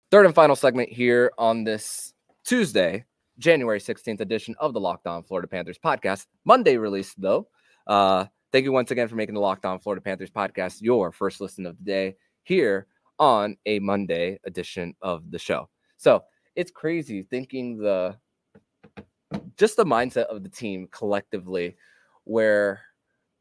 Third 0.10 0.26
and 0.26 0.34
final 0.34 0.56
segment 0.56 0.90
here 0.90 1.32
on 1.38 1.66
this 1.66 2.14
Tuesday, 2.44 3.06
January 3.38 3.80
16th 3.80 4.22
edition 4.22 4.56
of 4.60 4.74
the 4.74 4.80
Locked 4.80 5.06
On 5.06 5.22
Florida 5.22 5.48
Panthers 5.48 5.78
podcast. 5.78 6.26
Monday 6.46 6.78
release, 6.78 7.14
though. 7.16 7.48
Uh, 7.86 8.26
thank 8.52 8.66
you 8.66 8.72
once 8.72 8.90
again 8.90 9.08
for 9.08 9.16
making 9.16 9.36
the 9.36 9.42
Locked 9.42 9.66
On 9.66 9.78
Florida 9.78 10.02
Panthers 10.02 10.32
podcast 10.32 10.82
your 10.82 11.12
first 11.12 11.42
listen 11.42 11.68
of 11.68 11.78
the 11.78 11.84
day 11.84 12.16
here 12.44 12.88
on 13.20 13.56
a 13.68 13.78
Monday 13.80 14.40
edition 14.46 14.96
of 15.02 15.30
the 15.30 15.38
show. 15.38 15.70
So 15.98 16.24
it's 16.56 16.72
crazy 16.72 17.24
thinking 17.24 17.78
the 17.78 18.18
just 19.58 19.78
the 19.78 19.86
mindset 19.86 20.26
of 20.26 20.44
the 20.44 20.50
team 20.50 20.88
collectively, 20.92 21.76
where 22.24 22.82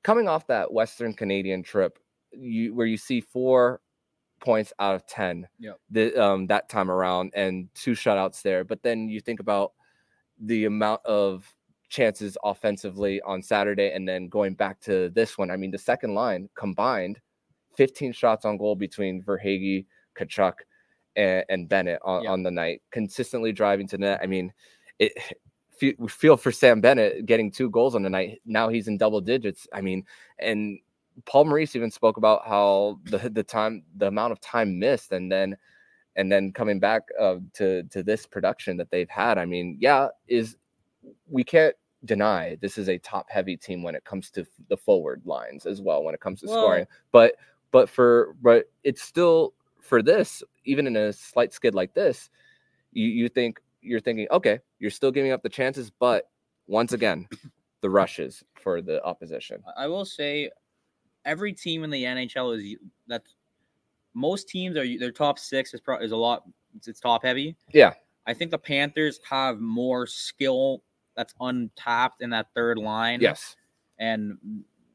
coming 0.02 0.28
off 0.28 0.46
that 0.46 0.72
Western 0.72 1.12
Canadian 1.12 1.62
trip, 1.62 1.98
you 2.32 2.74
where 2.74 2.86
you 2.86 2.96
see 2.96 3.20
four 3.20 3.80
points 4.40 4.72
out 4.78 4.94
of 4.94 5.06
ten 5.06 5.46
Yep. 5.58 5.80
the, 5.90 6.22
um, 6.22 6.46
that 6.48 6.68
time 6.68 6.90
around 6.90 7.32
and 7.34 7.68
two 7.74 7.92
shutouts 7.92 8.42
there. 8.42 8.64
But 8.64 8.82
then 8.82 9.08
you 9.08 9.20
think 9.20 9.40
about 9.40 9.72
the 10.38 10.66
amount 10.66 11.00
of 11.06 11.54
chances 11.88 12.36
offensively 12.44 13.20
on 13.22 13.40
Saturday 13.40 13.92
and 13.92 14.06
then 14.06 14.28
going 14.28 14.54
back 14.54 14.80
to 14.80 15.10
this 15.10 15.38
one. 15.38 15.50
I 15.50 15.56
mean, 15.56 15.70
the 15.70 15.78
second 15.78 16.14
line 16.14 16.48
combined 16.56 17.20
15 17.76 18.12
shots 18.12 18.44
on 18.44 18.56
goal 18.56 18.74
between 18.74 19.22
Verhaeghe, 19.22 19.86
Tkachuk, 20.18 20.54
and, 21.16 21.44
and 21.48 21.68
Bennett 21.68 22.00
on, 22.04 22.22
Yeah. 22.24 22.30
on 22.30 22.42
the 22.42 22.50
night, 22.50 22.82
consistently 22.90 23.52
driving 23.52 23.86
to 23.88 23.98
net. 23.98 24.20
I 24.22 24.26
mean, 24.26 24.52
it 24.98 25.12
we 25.98 26.08
feel 26.08 26.36
for 26.36 26.52
Sam 26.52 26.80
Bennett 26.80 27.26
getting 27.26 27.50
two 27.50 27.68
goals 27.68 27.94
on 27.94 28.02
the 28.02 28.10
night. 28.10 28.40
Now 28.46 28.68
he's 28.68 28.88
in 28.88 28.96
double 28.96 29.20
digits. 29.20 29.66
I 29.72 29.80
mean, 29.80 30.04
and 30.38 30.78
Paul 31.26 31.44
Maurice 31.44 31.76
even 31.76 31.90
spoke 31.90 32.16
about 32.16 32.46
how 32.46 32.98
the 33.04 33.18
the 33.30 33.42
time 33.42 33.82
the 33.96 34.06
amount 34.06 34.32
of 34.32 34.40
time 34.40 34.78
missed 34.78 35.12
and 35.12 35.30
then 35.30 35.56
and 36.16 36.30
then 36.30 36.52
coming 36.52 36.78
back 36.78 37.02
uh, 37.20 37.36
to 37.54 37.82
to 37.84 38.02
this 38.02 38.24
production 38.26 38.76
that 38.76 38.90
they've 38.90 39.10
had. 39.10 39.36
I 39.36 39.44
mean, 39.44 39.76
yeah, 39.80 40.08
is 40.28 40.56
we 41.28 41.42
can't 41.44 41.74
deny 42.04 42.56
this 42.60 42.76
is 42.78 42.88
a 42.88 42.98
top 42.98 43.26
heavy 43.30 43.56
team 43.56 43.82
when 43.82 43.94
it 43.94 44.04
comes 44.04 44.30
to 44.30 44.46
the 44.68 44.76
forward 44.76 45.22
lines 45.24 45.66
as 45.66 45.80
well 45.80 46.02
when 46.04 46.14
it 46.14 46.20
comes 46.20 46.40
to 46.40 46.46
Well- 46.46 46.62
scoring. 46.62 46.86
But 47.12 47.34
but 47.72 47.88
for 47.90 48.36
but 48.42 48.66
it's 48.84 49.02
still 49.02 49.54
for 49.84 50.02
this 50.02 50.42
even 50.64 50.86
in 50.86 50.96
a 50.96 51.12
slight 51.12 51.52
skid 51.52 51.74
like 51.74 51.94
this, 51.94 52.30
you 52.92 53.06
you 53.06 53.28
think 53.28 53.60
you're 53.82 54.00
thinking 54.00 54.26
okay, 54.30 54.58
you're 54.78 54.90
still 54.90 55.10
giving 55.10 55.32
up 55.32 55.42
the 55.42 55.48
chances, 55.48 55.90
but 55.90 56.30
once 56.66 56.92
again, 56.92 57.28
the 57.82 57.90
rushes 57.90 58.42
for 58.54 58.80
the 58.80 59.02
opposition. 59.04 59.62
I- 59.76 59.86
will 59.86 60.04
say, 60.06 60.50
every 61.24 61.52
team 61.52 61.84
in 61.84 61.90
the 61.90 62.04
NHL 62.04 62.56
is 62.58 62.76
that 63.06 63.22
most 64.14 64.48
teams 64.48 64.76
are 64.76 64.86
their 64.98 65.12
top 65.12 65.38
six 65.38 65.74
is 65.74 65.80
pro, 65.80 65.98
is 65.98 66.12
a 66.12 66.16
lot. 66.16 66.44
It's, 66.76 66.88
it's 66.88 67.00
top 67.00 67.22
heavy. 67.24 67.56
Yeah. 67.72 67.92
I 68.26 68.32
think 68.32 68.50
the 68.50 68.58
Panthers 68.58 69.20
have 69.28 69.60
more 69.60 70.06
skill 70.06 70.82
that's 71.14 71.34
untapped 71.40 72.22
in 72.22 72.30
that 72.30 72.46
third 72.54 72.78
line. 72.78 73.20
Yes. 73.20 73.56
and 73.98 74.38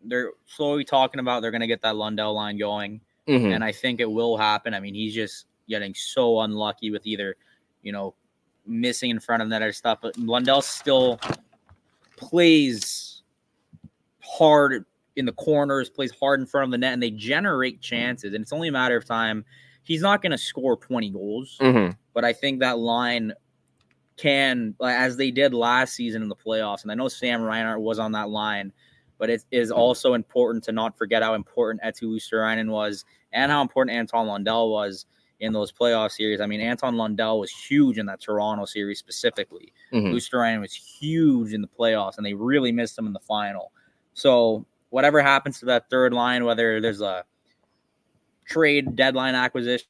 they're 0.05 0.31
slowly 0.45 0.83
talking 0.83 1.19
about 1.19 1.41
they're 1.41 1.51
going 1.51 1.61
to 1.61 1.67
get 1.67 1.81
that 1.81 1.95
Lundell 1.95 2.33
line 2.33 2.57
going, 2.57 3.01
Mhm. 3.29 3.53
and 3.53 3.63
I 3.63 3.71
think 3.71 3.99
it 3.99 4.09
will 4.11 4.37
happen. 4.37 4.73
I 4.73 4.79
mean, 4.79 4.95
he's 4.95 5.13
just 5.13 5.45
getting 5.67 5.93
so 5.93 6.41
unlucky 6.41 6.89
with 6.91 7.05
either, 7.05 7.35
you 7.83 7.91
know, 7.91 8.15
missing 8.65 9.09
in 9.11 9.19
front 9.19 9.41
of 9.43 9.47
net 9.49 9.61
or 9.61 9.71
stuff. 9.71 9.99
But 10.01 10.17
Lundell 10.17 10.61
still 10.61 11.19
plays 12.17 13.23
hard 14.21 14.85
in 15.15 15.25
the 15.25 15.31
corners, 15.33 15.89
plays 15.89 16.11
hard 16.19 16.39
in 16.39 16.45
front 16.45 16.65
of 16.65 16.71
the 16.71 16.77
net, 16.77 16.93
and 16.93 17.03
they 17.03 17.11
generate 17.11 17.81
chances. 17.81 18.33
And 18.33 18.41
it's 18.41 18.53
only 18.53 18.67
a 18.67 18.71
matter 18.71 18.95
of 18.95 19.05
time. 19.05 19.45
He's 19.83 20.01
not 20.01 20.21
going 20.21 20.31
to 20.31 20.37
score 20.37 20.77
20 20.77 21.09
goals, 21.09 21.57
Mhm. 21.59 21.97
but 22.13 22.23
I 22.23 22.33
think 22.33 22.59
that 22.59 22.77
line 22.79 23.33
can, 24.17 24.75
as 24.83 25.17
they 25.17 25.31
did 25.31 25.53
last 25.53 25.93
season 25.93 26.21
in 26.21 26.29
the 26.29 26.35
playoffs. 26.35 26.83
And 26.83 26.91
I 26.91 26.95
know 26.95 27.07
Sam 27.07 27.41
Reinhart 27.41 27.81
was 27.81 27.99
on 27.99 28.11
that 28.11 28.29
line, 28.29 28.71
but 29.17 29.29
it 29.29 29.43
is 29.51 29.71
also 29.71 30.13
important 30.13 30.63
to 30.65 30.71
not 30.71 30.97
forget 30.97 31.23
how 31.23 31.33
important 31.33 31.81
Eetu 31.83 32.03
Luostarinen 32.03 32.69
was 32.69 33.05
and 33.31 33.51
how 33.51 33.61
important 33.61 33.95
Anton 33.95 34.27
Lundell 34.27 34.69
was 34.71 35.05
in 35.39 35.53
those 35.53 35.71
playoff 35.71 36.11
series. 36.11 36.41
I 36.41 36.45
mean, 36.45 36.61
Anton 36.61 36.97
Lundell 36.97 37.39
was 37.39 37.51
huge 37.51 37.97
in 37.97 38.05
that 38.07 38.21
Toronto 38.21 38.65
series 38.65 38.99
specifically. 38.99 39.73
Mm-hmm. 39.93 40.13
Luostarinen 40.13 40.59
was 40.59 40.73
huge 40.73 41.53
in 41.53 41.61
the 41.61 41.67
playoffs, 41.67 42.17
and 42.17 42.25
they 42.25 42.33
really 42.33 42.71
missed 42.71 42.97
him 42.97 43.07
in 43.07 43.13
the 43.13 43.19
final. 43.19 43.71
So 44.13 44.65
whatever 44.89 45.21
happens 45.21 45.59
to 45.59 45.65
that 45.65 45.89
third 45.89 46.13
line, 46.13 46.43
whether 46.43 46.81
there's 46.81 47.01
a 47.01 47.23
trade 48.45 48.95
deadline 48.95 49.35
acquisition 49.35 49.87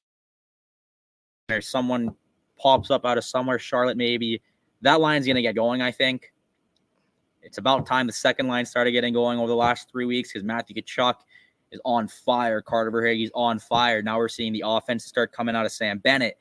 or 1.49 1.61
someone 1.61 2.15
pops 2.57 2.91
up 2.91 3.05
out 3.05 3.17
of 3.17 3.23
somewhere, 3.23 3.57
Charlotte 3.57 3.97
maybe, 3.97 4.41
that 4.81 5.01
line's 5.01 5.25
going 5.25 5.35
to 5.35 5.41
get 5.41 5.55
going, 5.55 5.81
I 5.81 5.91
think. 5.91 6.31
It's 7.41 7.57
about 7.57 7.85
time 7.85 8.05
the 8.05 8.13
second 8.13 8.47
line 8.47 8.65
started 8.65 8.91
getting 8.91 9.13
going 9.13 9.39
over 9.39 9.47
the 9.47 9.55
last 9.55 9.89
three 9.89 10.05
weeks 10.05 10.31
because 10.31 10.43
Matthew 10.43 10.75
Tkachuk 10.75 11.15
is 11.71 11.79
on 11.85 12.07
fire. 12.07 12.61
Carter 12.61 12.91
Verhaeghe's 12.91 13.31
on 13.33 13.59
fire. 13.59 14.01
Now 14.01 14.17
we're 14.17 14.27
seeing 14.27 14.53
the 14.53 14.63
offense 14.65 15.05
start 15.05 15.31
coming 15.31 15.55
out 15.55 15.65
of 15.65 15.71
Sam 15.71 15.99
Bennett. 15.99 16.37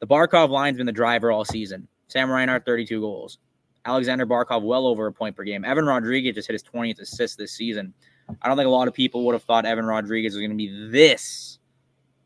The 0.00 0.06
Barkov 0.06 0.50
line's 0.50 0.76
been 0.76 0.86
the 0.86 0.92
driver 0.92 1.30
all 1.30 1.44
season. 1.44 1.88
Sam 2.08 2.30
Reinhart, 2.30 2.64
32 2.66 3.00
goals. 3.00 3.38
Aleksander 3.84 4.26
Barkov, 4.26 4.62
well 4.62 4.86
over 4.86 5.06
a 5.06 5.12
point 5.12 5.36
per 5.36 5.44
game. 5.44 5.64
Evan 5.64 5.86
Rodrigues 5.86 6.34
just 6.34 6.48
hit 6.48 6.54
his 6.54 6.62
20th 6.62 7.00
assist 7.00 7.38
this 7.38 7.52
season. 7.52 7.94
I 8.42 8.48
don't 8.48 8.56
think 8.56 8.66
a 8.66 8.70
lot 8.70 8.88
of 8.88 8.94
people 8.94 9.24
would 9.26 9.34
have 9.34 9.44
thought 9.44 9.64
Evan 9.64 9.86
Rodrigues 9.86 10.34
was 10.34 10.40
going 10.40 10.50
to 10.50 10.56
be 10.56 10.90
this 10.90 11.58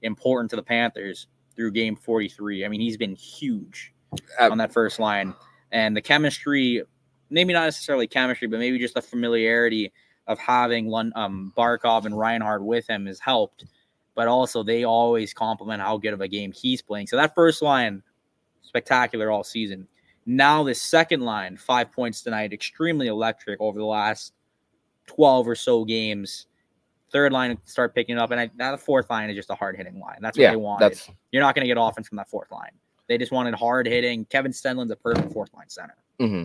important 0.03 0.49
to 0.51 0.57
the 0.57 0.63
Panthers 0.63 1.27
through 1.55 1.73
game 1.73 1.97
43. 1.97 2.65
I 2.65 2.69
mean, 2.69 2.81
he's 2.81 2.97
been 2.97 3.15
huge 3.15 3.93
Uh, 4.41 4.51
on 4.51 4.59
that 4.59 4.73
first 4.73 4.99
line. 4.99 5.35
And 5.73 5.95
the 5.95 6.01
chemistry, 6.01 6.83
maybe 7.29 7.53
not 7.53 7.65
necessarily 7.65 8.07
chemistry, 8.07 8.49
but 8.49 8.59
maybe 8.59 8.79
just 8.79 8.95
the 8.95 9.03
familiarity 9.03 9.93
of 10.31 10.39
having 10.39 10.87
Lun- 10.87 11.13
um, 11.17 11.53
Barkov 11.57 12.07
and 12.07 12.17
Reinhart 12.17 12.63
with 12.63 12.89
him 12.89 13.07
has 13.07 13.19
helped. 13.19 13.65
But 14.15 14.29
also, 14.29 14.63
they 14.63 14.85
always 14.85 15.35
compliment 15.35 15.83
how 15.83 15.99
good 15.99 16.13
of 16.13 16.21
a 16.21 16.29
game 16.29 16.53
he's 16.53 16.81
playing. 16.81 17.09
So 17.09 17.17
that 17.17 17.35
first 17.35 17.63
line, 17.63 18.03
spectacular 18.63 19.31
all 19.31 19.43
season. 19.43 19.89
Now, 20.27 20.63
the 20.63 20.75
second 20.75 21.23
line, 21.23 21.57
five 21.57 21.91
points 21.91 22.23
tonight, 22.23 22.53
extremely 22.53 23.09
electric 23.09 23.61
over 23.61 23.79
the 23.79 23.85
last 23.85 24.33
12 25.07 25.49
or 25.49 25.55
so 25.57 25.85
games. 25.85 26.47
Third 27.11 27.33
line 27.33 27.59
start 27.65 27.93
picking 27.93 28.19
up, 28.19 28.31
and 28.31 28.41
I, 28.41 28.51
now 28.57 28.71
the 28.71 28.79
fourth 28.79 29.11
line 29.11 29.31
is 29.31 29.37
just 29.37 29.51
a 29.51 29.57
hard 29.57 29.77
hitting 29.77 29.99
line. 29.99 30.19
That's 30.21 30.39
what 30.39 30.43
yeah, 30.43 30.51
they 30.51 30.57
wanted. 30.57 30.93
that's 30.93 31.11
You're 31.33 31.43
not 31.43 31.57
going 31.57 31.65
to 31.65 31.75
get 31.75 31.81
offense 31.81 32.07
from 32.07 32.17
that 32.17 32.31
fourth 32.31 32.53
line. 32.53 32.71
They 33.09 33.19
just 33.19 33.33
wanted 33.33 33.55
hard 33.55 33.89
hitting. 33.89 34.25
Kevin 34.27 34.53
Stenlund's 34.53 34.93
a 34.93 34.97
perfect 34.97 35.33
fourth 35.33 35.53
line 35.55 35.69
center. 35.69 35.97
hmm 36.21 36.45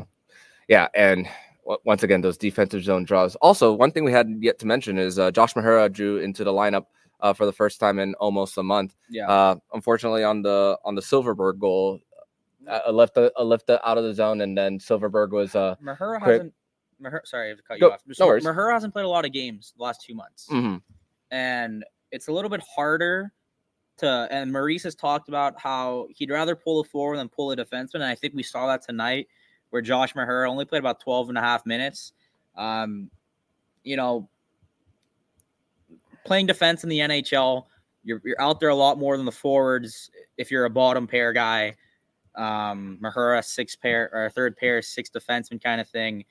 Yeah, 0.67 0.87
and 0.95 1.27
once 1.83 2.03
again, 2.03 2.21
those 2.21 2.37
defensive 2.37 2.83
zone 2.83 3.03
draws. 3.03 3.35
Also, 3.37 3.73
one 3.73 3.91
thing 3.91 4.03
we 4.03 4.11
hadn't 4.11 4.41
yet 4.43 4.59
to 4.59 4.65
mention 4.67 4.97
is 4.97 5.17
uh, 5.19 5.31
Josh 5.31 5.53
Mahura 5.53 5.91
drew 5.91 6.17
into 6.17 6.43
the 6.43 6.51
lineup 6.53 6.85
uh, 7.21 7.33
for 7.33 7.45
the 7.45 7.53
first 7.53 7.79
time 7.79 7.97
in 7.99 8.13
almost 8.15 8.57
a 8.57 8.63
month. 8.63 8.95
Yeah. 9.09 9.27
Uh, 9.29 9.55
unfortunately, 9.73 10.23
on 10.23 10.41
the 10.41 10.77
on 10.85 10.95
the 10.95 11.01
Silverberg 11.01 11.59
goal, 11.59 11.99
uh, 12.69 12.91
left 12.91 13.15
the 13.15 13.31
left 13.39 13.67
the 13.67 13.85
out 13.87 13.97
of 13.97 14.03
the 14.03 14.13
zone, 14.13 14.41
and 14.41 14.57
then 14.57 14.79
Silverberg 14.79 15.31
was 15.33 15.55
uh, 15.55 15.75
Mahura 15.83 16.19
quick- 16.21 16.33
hasn't. 16.33 16.53
Mahura, 17.01 17.25
sorry, 17.25 17.47
I 17.47 17.49
have 17.49 17.57
to 17.57 17.63
cut 17.63 17.79
Go- 17.79 17.87
you 17.87 17.93
off. 17.93 18.01
no 18.19 18.27
worries. 18.27 18.45
Mahura 18.45 18.71
hasn't 18.71 18.93
played 18.93 19.05
a 19.05 19.09
lot 19.09 19.25
of 19.25 19.33
games 19.33 19.73
the 19.75 19.83
last 19.83 20.01
two 20.01 20.15
months, 20.15 20.47
mhm, 20.49 20.81
and 21.31 21.83
it's 22.11 22.27
a 22.27 22.31
little 22.31 22.49
bit 22.49 22.61
harder 22.61 23.33
to. 23.97 24.27
And 24.31 24.51
Maurice 24.53 24.83
has 24.83 24.95
talked 24.95 25.27
about 25.27 25.59
how 25.59 26.07
he'd 26.15 26.29
rather 26.29 26.55
pull 26.55 26.79
a 26.79 26.83
forward 26.83 27.17
than 27.17 27.27
pull 27.27 27.51
a 27.51 27.57
defenseman, 27.57 27.95
and 27.95 28.03
I 28.05 28.15
think 28.15 28.33
we 28.33 28.43
saw 28.43 28.67
that 28.67 28.81
tonight, 28.83 29.27
where 29.75 29.81
Josh 29.81 30.13
Mahura 30.13 30.47
only 30.47 30.63
played 30.63 30.79
about 30.79 31.01
12 31.01 31.27
and 31.27 31.37
a 31.37 31.41
half 31.41 31.65
minutes. 31.65 32.13
Um, 32.55 33.11
you 33.83 33.97
know, 33.97 34.29
playing 36.23 36.45
defense 36.45 36.85
in 36.85 36.89
the 36.89 36.99
NHL, 36.99 37.65
you're, 38.05 38.21
you're 38.23 38.41
out 38.41 38.61
there 38.61 38.69
a 38.69 38.75
lot 38.75 38.97
more 38.97 39.17
than 39.17 39.25
the 39.25 39.33
forwards. 39.33 40.09
If 40.37 40.49
you're 40.49 40.63
a 40.63 40.69
bottom 40.69 41.07
pair 41.07 41.33
guy, 41.33 41.75
um, 42.35 42.97
Mahura 43.03 43.43
six 43.43 43.75
pair 43.75 44.09
or 44.13 44.29
third 44.29 44.55
pair, 44.55 44.81
six 44.81 45.09
defenseman 45.09 45.61
kind 45.61 45.81
of 45.81 45.89
thing. 45.89 46.23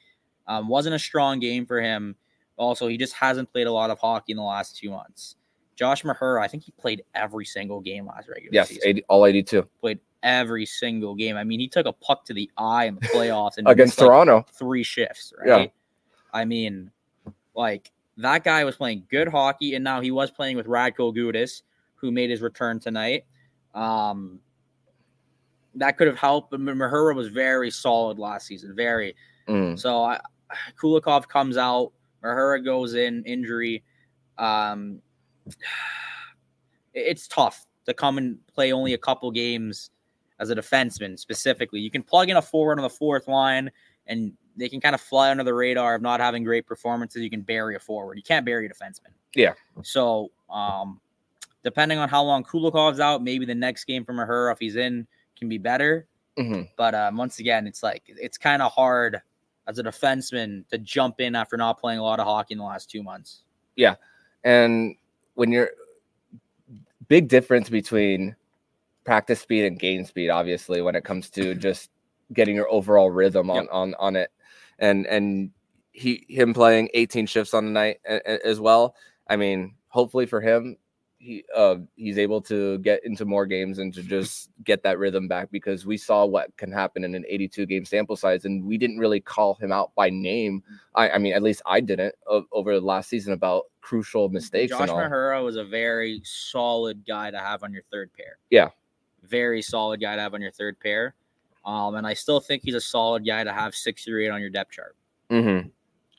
Um, 0.47 0.67
wasn't 0.67 0.95
a 0.95 0.99
strong 0.99 1.39
game 1.39 1.67
for 1.67 1.83
him. 1.83 2.17
Also, 2.57 2.89
he 2.89 2.97
just 2.97 3.13
hasn't 3.13 3.53
played 3.53 3.67
a 3.67 3.73
lot 3.73 3.91
of 3.91 3.99
hockey 3.99 4.33
in 4.33 4.39
the 4.39 4.43
last 4.43 4.79
two 4.79 4.89
months. 4.89 5.37
Josh 5.77 6.03
Mahura, 6.03 6.41
I 6.41 6.49
think 6.49 6.63
he 6.63 6.73
played 6.73 7.03
every 7.15 7.45
single 7.45 7.83
game 7.83 8.07
last 8.07 8.27
regular 8.27 8.55
yes, 8.55 8.69
season. 8.69 8.83
80, 8.87 9.05
all 9.11 9.27
eighty-two 9.27 9.69
Played 9.83 9.99
every 10.25 10.67
single 10.67 11.15
game. 11.15 11.37
I 11.37 11.45
mean, 11.45 11.61
he 11.61 11.69
took 11.69 11.87
a 11.87 11.93
puck 11.93 12.25
to 12.25 12.35
the 12.35 12.51
eye 12.57 12.87
in 12.87 12.97
the 12.97 13.03
playoffs 13.03 13.59
and 13.59 13.69
against 13.69 13.99
like, 14.01 14.09
Toronto. 14.09 14.45
three 14.53 14.83
shifts, 14.83 15.33
Yeah. 15.47 15.53
right? 15.53 15.73
I 16.33 16.45
mean, 16.45 16.91
like 17.55 17.93
that 18.17 18.43
guy 18.43 18.65
was 18.65 18.75
playing 18.77 19.05
good 19.11 19.29
hockey, 19.29 19.75
and 19.77 19.85
now 19.85 20.01
he 20.01 20.11
was 20.11 20.31
playing 20.33 20.57
with 20.57 20.67
Radko 20.67 21.15
Gudas, 21.15 21.63
who 21.95 22.11
made 22.11 22.31
his 22.31 22.41
return 22.43 22.81
tonight. 22.81 23.25
Um, 23.75 24.41
that 25.77 25.97
could 25.99 26.07
have 26.07 26.19
helped, 26.19 26.51
but 26.51 26.61
Mahura 26.61 27.15
was 27.15 27.29
very 27.29 27.71
solid 27.71 28.19
last 28.19 28.47
season. 28.47 28.75
Very. 28.75 29.15
Mhm. 29.49 29.79
So 29.79 30.03
I, 30.05 30.21
Kulikov 30.81 31.29
comes 31.29 31.57
out, 31.57 31.93
Mahura 32.25 32.65
goes 32.65 32.95
in 32.95 33.23
injury. 33.25 33.85
Um, 34.39 35.03
it's 36.95 37.29
tough 37.29 37.67
to 37.87 37.93
come 37.95 38.19
and 38.19 38.39
play 38.47 38.73
only 38.73 38.95
a 38.95 38.99
couple 38.99 39.31
games 39.31 39.91
as 40.41 40.51
a 40.51 40.55
defenseman 40.55 41.19
specifically. 41.19 41.81
You 41.81 41.91
can 41.91 42.03
plug 42.03 42.29
in 42.31 42.37
a 42.37 42.43
forward 42.43 42.79
on 42.79 42.83
the 42.83 42.91
fourth 42.91 43.29
line, 43.29 43.71
and 44.07 44.33
they 44.57 44.69
can 44.69 44.81
kind 44.81 44.95
of 44.95 45.01
fly 45.01 45.31
under 45.31 45.45
the 45.45 45.55
radar 45.55 45.95
of 45.95 46.03
not 46.03 46.21
having 46.21 46.45
great 46.45 46.67
performances. 46.67 47.23
You 47.23 47.31
can 47.31 47.43
bury 47.43 47.77
a 47.77 47.79
forward. 47.79 48.17
You 48.17 48.23
can't 48.23 48.45
bury 48.45 48.67
a 48.67 48.69
defenseman. 48.69 49.13
Yeah. 49.35 49.55
So, 49.83 50.31
um, 50.51 51.01
depending 51.63 51.99
on 51.99 52.09
how 52.09 52.23
long 52.23 52.45
Kulikov's 52.45 53.01
out, 53.01 53.23
maybe 53.23 53.45
the 53.45 53.55
next 53.55 53.85
game 53.85 54.05
from 54.05 54.17
Mahura, 54.17 54.53
if 54.53 54.59
he's 54.59 54.77
in, 54.77 55.07
can 55.37 55.49
be 55.49 55.59
better. 55.59 56.07
Mhm. 56.39 56.69
But 56.77 56.95
um, 56.95 57.17
once 57.17 57.39
again, 57.39 57.67
it's 57.67 57.83
like 57.83 58.03
it's 58.09 58.39
kind 58.39 58.61
of 58.61 58.73
hard 58.73 59.21
as 59.67 59.79
a 59.79 59.83
defenseman 59.83 60.67
to 60.69 60.79
jump 60.79 61.21
in 61.21 61.35
after 61.35 61.57
not 61.57 61.79
playing 61.79 61.99
a 61.99 62.03
lot 62.03 62.21
of 62.21 62.27
hockey 62.27 62.55
in 62.55 62.59
the 62.59 62.65
last 62.65 62.91
two 62.91 63.03
months. 63.03 63.43
Yeah, 63.77 63.95
and 64.43 64.97
when 65.35 65.53
you're 65.53 65.71
big 67.09 67.29
difference 67.29 67.69
between 67.69 68.35
practice 69.05 69.41
speed 69.41 69.65
and 69.65 69.79
gain 69.79 70.05
speed, 70.05 70.31
obviously, 70.31 70.83
when 70.83 70.95
it 70.97 71.05
comes 71.05 71.31
to 71.31 71.55
just 71.69 71.91
getting 72.33 72.57
your 72.57 72.69
overall 72.71 73.11
rhythm 73.11 73.51
on 73.51 73.65
Yep. 73.65 73.69
on 73.73 73.95
on 73.99 74.17
it, 74.17 74.31
and 74.79 75.07
and 75.07 75.51
he 75.93 76.25
him 76.29 76.53
playing 76.55 76.89
18 76.95 77.27
shifts 77.27 77.55
on 77.55 77.65
the 77.67 77.71
night 77.71 77.99
as 78.45 78.59
well. 78.61 78.97
I 79.29 79.37
mean, 79.37 79.75
hopefully 79.89 80.27
for 80.27 80.41
him, 80.41 80.77
he 81.19 81.45
uh 81.57 81.77
he's 81.97 82.19
able 82.19 82.41
to 82.43 82.79
get 82.79 83.05
into 83.05 83.25
more 83.25 83.47
games 83.47 83.79
and 83.79 83.95
to 83.95 84.03
just 84.15 84.51
get 84.65 84.83
that 84.83 84.99
rhythm 84.99 85.29
back 85.29 85.51
because 85.51 85.87
we 85.87 85.97
saw 85.97 86.25
what 86.27 86.55
can 86.57 86.73
happen 86.73 87.05
in 87.05 87.15
an 87.15 87.25
82 87.29 87.67
game 87.67 87.85
sample 87.85 88.17
size, 88.17 88.45
and 88.45 88.65
we 88.65 88.77
didn't 88.77 88.99
really 88.99 89.21
call 89.21 89.55
him 89.55 89.71
out 89.71 89.95
by 89.95 90.11
name. 90.11 90.63
I, 90.95 91.11
I 91.11 91.19
mean, 91.19 91.33
at 91.35 91.43
least 91.43 91.63
I 91.65 91.81
didn't 91.81 92.15
o- 92.27 92.47
over 92.53 92.75
the 92.75 92.85
last 92.85 93.09
season 93.09 93.33
about 93.33 93.65
crucial 93.81 94.29
mistakes 94.31 94.71
Josh. 94.71 94.89
Mahura 94.89 95.45
was 95.45 95.57
a 95.57 95.65
very 95.65 96.23
solid 96.25 97.05
guy 97.07 97.31
to 97.31 97.39
have 97.39 97.63
on 97.63 97.73
your 97.73 97.83
third 97.93 98.11
pair. 98.15 98.39
Yeah. 98.51 98.71
Very 99.29 99.63
solid 99.63 100.01
guy 100.01 100.17
to 100.17 100.23
have 100.23 100.35
on 100.35 100.41
your 100.41 100.51
third 100.51 100.79
pair. 100.81 101.15
Um, 101.65 101.95
and 101.95 102.07
I 102.07 102.15
still 102.15 102.41
think 102.41 102.63
he's 102.63 102.75
a 102.75 102.81
solid 102.81 103.27
guy 103.27 103.43
to 103.45 103.53
have 103.53 103.75
six 103.75 104.07
eight 104.07 104.29
on 104.29 104.41
your 104.41 104.51
depth 104.51 104.73
chart. 104.73 104.97
Mm-hmm. 105.31 105.69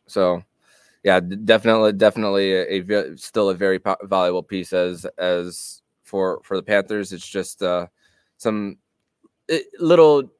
So, 0.07 0.43
yeah, 1.03 1.19
definitely, 1.19 1.93
definitely 1.93 2.53
a, 2.53 2.81
a 2.81 3.17
still 3.17 3.49
a 3.49 3.53
very 3.53 3.79
po- 3.79 3.97
valuable 4.03 4.43
piece 4.43 4.73
as 4.73 5.05
as 5.17 5.81
for 6.03 6.41
for 6.43 6.57
the 6.57 6.63
Panthers. 6.63 7.13
It's 7.13 7.27
just 7.27 7.61
uh, 7.61 7.87
some 8.37 8.77
eh, 9.49 9.59
little 9.79 10.31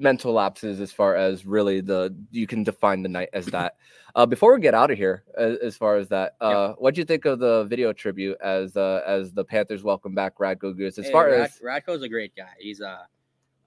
mental 0.00 0.32
lapses 0.32 0.80
as 0.80 0.90
far 0.90 1.14
as 1.14 1.44
really 1.46 1.80
the 1.80 2.14
you 2.30 2.46
can 2.46 2.64
define 2.64 3.02
the 3.02 3.08
night 3.08 3.28
as 3.32 3.46
that. 3.56 3.76
Uh, 4.16 4.26
before 4.26 4.52
we 4.54 4.60
get 4.60 4.74
out 4.74 4.90
of 4.90 4.98
here, 4.98 5.22
as, 5.38 5.56
as 5.58 5.76
far 5.76 5.96
as 5.96 6.08
that, 6.08 6.34
uh, 6.40 6.72
what 6.78 6.94
do 6.94 7.00
you 7.00 7.04
think 7.04 7.26
of 7.26 7.38
the 7.38 7.64
video 7.64 7.92
tribute 7.92 8.36
as 8.42 8.76
uh, 8.76 9.02
as 9.06 9.32
the 9.32 9.44
Panthers 9.44 9.84
welcome 9.84 10.14
back 10.14 10.38
Radko 10.38 10.74
Gudas? 10.76 10.98
As 10.98 11.06
Hey, 11.06 11.12
far 11.12 11.26
Rad- 11.26 11.40
as 11.42 11.60
Radko's 11.64 12.02
a 12.02 12.08
great 12.08 12.34
guy. 12.34 12.48
He's 12.58 12.80
a, 12.80 13.06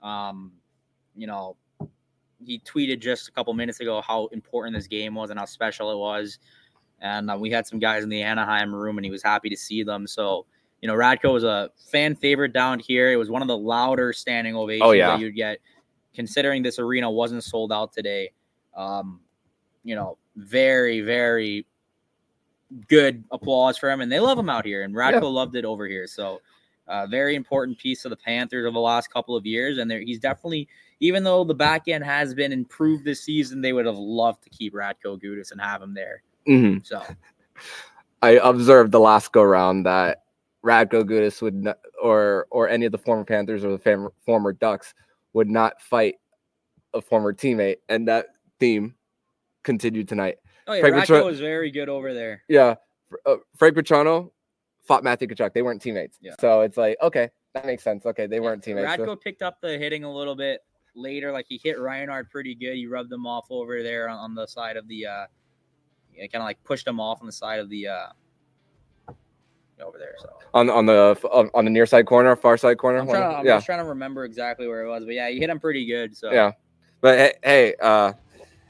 um, 0.05 0.51
you 1.15 1.27
know, 1.27 1.55
he 2.45 2.59
tweeted 2.59 2.99
just 2.99 3.29
a 3.29 3.31
couple 3.31 3.53
minutes 3.53 3.79
ago 3.79 4.01
how 4.01 4.27
important 4.33 4.75
this 4.75 4.87
game 4.87 5.15
was 5.15 5.29
and 5.29 5.39
how 5.39 5.45
special 5.45 5.91
it 5.91 5.97
was. 5.97 6.39
And 6.99 7.29
uh, 7.31 7.37
we 7.39 7.49
had 7.49 7.65
some 7.67 7.79
guys 7.79 8.03
in 8.03 8.09
the 8.09 8.21
Anaheim 8.21 8.73
room, 8.75 8.97
and 8.97 9.05
he 9.05 9.11
was 9.11 9.23
happy 9.23 9.49
to 9.49 9.57
see 9.57 9.83
them. 9.83 10.07
So, 10.07 10.45
you 10.81 10.87
know, 10.87 10.93
Radko 10.93 11.31
was 11.33 11.43
a 11.45 11.69
fan 11.91 12.15
favorite 12.15 12.51
down 12.53 12.79
here. 12.79 13.11
It 13.11 13.15
was 13.17 13.29
one 13.29 13.41
of 13.41 13.47
the 13.47 13.57
louder 13.57 14.11
standing 14.13 14.55
ovations 14.55 14.81
Oh, 14.85 14.91
yeah. 14.91 15.07
that 15.07 15.19
you'd 15.19 15.35
get, 15.35 15.59
considering 16.13 16.63
this 16.63 16.79
arena 16.79 17.09
wasn't 17.09 17.43
sold 17.43 17.71
out 17.71 17.91
today. 17.93 18.31
Um, 18.75 19.19
you 19.83 19.95
know, 19.95 20.17
very, 20.35 21.01
very 21.01 21.65
good 22.87 23.23
applause 23.31 23.77
for 23.77 23.89
him, 23.91 24.01
and 24.01 24.11
they 24.11 24.19
love 24.19 24.37
him 24.37 24.49
out 24.49 24.65
here. 24.65 24.83
And 24.83 24.95
Radko 24.95 25.13
Yeah. 25.13 25.27
loved 25.27 25.55
it 25.55 25.65
over 25.65 25.87
here. 25.87 26.07
So, 26.07 26.41
uh, 26.87 27.05
very 27.07 27.35
important 27.35 27.77
piece 27.77 28.03
of 28.05 28.09
the 28.09 28.17
Panthers 28.17 28.65
over 28.65 28.73
the 28.73 28.79
last 28.79 29.11
couple 29.11 29.35
of 29.35 29.45
years. 29.45 29.77
And 29.77 29.89
there, 29.89 29.99
he's 30.01 30.19
definitely, 30.19 30.67
even 30.99 31.23
though 31.23 31.43
the 31.43 31.53
back 31.53 31.87
end 31.87 32.03
has 32.03 32.33
been 32.33 32.51
improved 32.51 33.05
this 33.05 33.21
season, 33.21 33.61
they 33.61 33.73
would 33.73 33.85
have 33.85 33.97
loved 33.97 34.43
to 34.43 34.49
keep 34.49 34.73
Radko 34.73 35.21
Gudas 35.21 35.51
and 35.51 35.61
have 35.61 35.81
him 35.81 35.93
there. 35.93 36.23
Mhm. 36.47 36.85
So, 36.85 37.01
I 38.21 38.31
observed 38.41 38.91
the 38.91 38.99
last 38.99 39.31
go 39.33 39.43
round 39.43 39.85
that 39.85 40.23
Radko 40.63 41.03
Gudas 41.03 41.41
would 41.41 41.55
not, 41.55 41.77
or 42.01 42.47
or 42.49 42.69
any 42.69 42.85
of 42.85 42.91
the 42.93 42.97
former 42.97 43.25
Panthers 43.25 43.63
or 43.65 43.71
the 43.71 43.77
fam- 43.77 44.09
former 44.25 44.53
Ducks 44.53 44.93
would 45.33 45.49
not 45.49 45.81
fight 45.81 46.15
a 46.93 47.01
former 47.01 47.33
teammate, 47.33 47.77
and 47.89 48.07
that 48.07 48.27
theme 48.59 48.95
continued 49.63 50.07
tonight. 50.07 50.37
oh 50.67 50.73
yeah, 50.73 50.81
Frank 50.81 50.95
Radko 50.95 50.99
Petro- 50.99 51.25
was 51.25 51.39
very 51.39 51.71
good 51.71 51.89
over 51.89 52.13
there. 52.13 52.43
Yeah, 52.47 52.75
uh, 53.25 53.37
Frank 53.57 53.75
Vatrano 53.75 54.31
fought 54.85 55.03
Matthew 55.03 55.27
Tkachuk. 55.27 55.53
They 55.53 55.61
weren't 55.61 55.81
teammates, 55.81 56.17
Yeah. 56.21 56.35
so 56.39 56.61
it's 56.61 56.77
like 56.77 56.97
okay, 57.01 57.29
that 57.53 57.65
makes 57.65 57.83
sense. 57.83 58.05
Okay, 58.05 58.27
they 58.27 58.39
weren't 58.39 58.63
teammates. 58.63 58.95
so- 58.95 59.05
Radko 59.05 59.19
picked 59.21 59.41
up 59.41 59.59
the 59.61 59.77
hitting 59.77 60.03
a 60.03 60.13
little 60.13 60.35
bit 60.35 60.61
later. 60.95 61.31
Like 61.31 61.45
he 61.49 61.59
hit 61.63 61.79
Reinhart 61.79 62.29
pretty 62.29 62.53
good. 62.55 62.75
He 62.75 62.85
rubbed 62.87 63.09
them 63.09 63.25
off 63.25 63.47
over 63.49 63.81
there 63.81 64.07
on, 64.09 64.17
on 64.19 64.35
the 64.35 64.45
side 64.45 64.77
of 64.77 64.87
the, 64.87 65.05
uh, 65.07 65.25
kind 66.15 66.35
of 66.35 66.43
like 66.43 66.63
pushed 66.63 66.85
them 66.85 66.99
off 66.99 67.19
on 67.21 67.25
the 67.25 67.31
side 67.33 67.59
of 67.59 67.69
the, 67.69 67.87
uh, 67.87 68.07
over 69.83 69.97
there. 69.97 70.15
So 70.19 70.29
on 70.53 70.69
on 70.69 70.85
the 70.85 71.17
on 71.53 71.65
the 71.65 71.71
near 71.71 71.85
side 71.85 72.05
corner, 72.05 72.35
far 72.35 72.57
side 72.57 72.77
corner. 72.77 72.99
I'm, 72.99 73.07
trying, 73.07 73.23
I'm 73.23 73.45
yeah, 73.45 73.57
just 73.57 73.65
trying 73.65 73.79
to 73.79 73.85
remember 73.85 74.25
exactly 74.25 74.67
where 74.67 74.85
it 74.85 74.89
was, 74.89 75.05
but 75.05 75.13
yeah, 75.13 75.29
he 75.29 75.39
hit 75.39 75.49
him 75.49 75.59
pretty 75.59 75.85
good. 75.85 76.15
So 76.15 76.31
yeah. 76.31 76.51
But 77.01 77.17
hey, 77.17 77.33
hey, 77.43 77.75
uh, 77.81 78.13